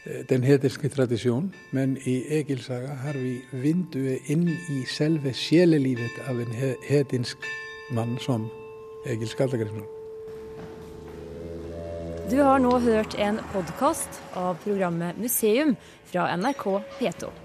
eh, 0.05 0.23
den 0.29 0.43
hedenske 0.43 0.89
tradisjonen, 0.89 1.53
men 1.71 1.97
i 2.05 2.21
Egilsaga 2.39 2.95
har 3.03 3.19
vi 3.19 3.35
vinduet 3.51 4.29
inn 4.31 4.47
i 4.49 4.85
selve 4.89 5.33
sjelelivet 5.33 6.21
av 6.29 6.39
en 6.39 6.55
hedensk 6.87 7.45
mann 7.91 8.17
som 8.23 8.47
Egil 9.05 9.29
Skallagrimsson. 9.29 9.85
Du 12.31 12.39
har 12.41 12.57
nå 12.57 12.71
hørt 12.81 13.13
en 13.21 13.37
podkast 13.53 14.21
av 14.33 14.55
programmet 14.63 15.17
Museum 15.21 15.75
fra 16.09 16.31
NRK 16.33 16.63
P2. 16.97 17.44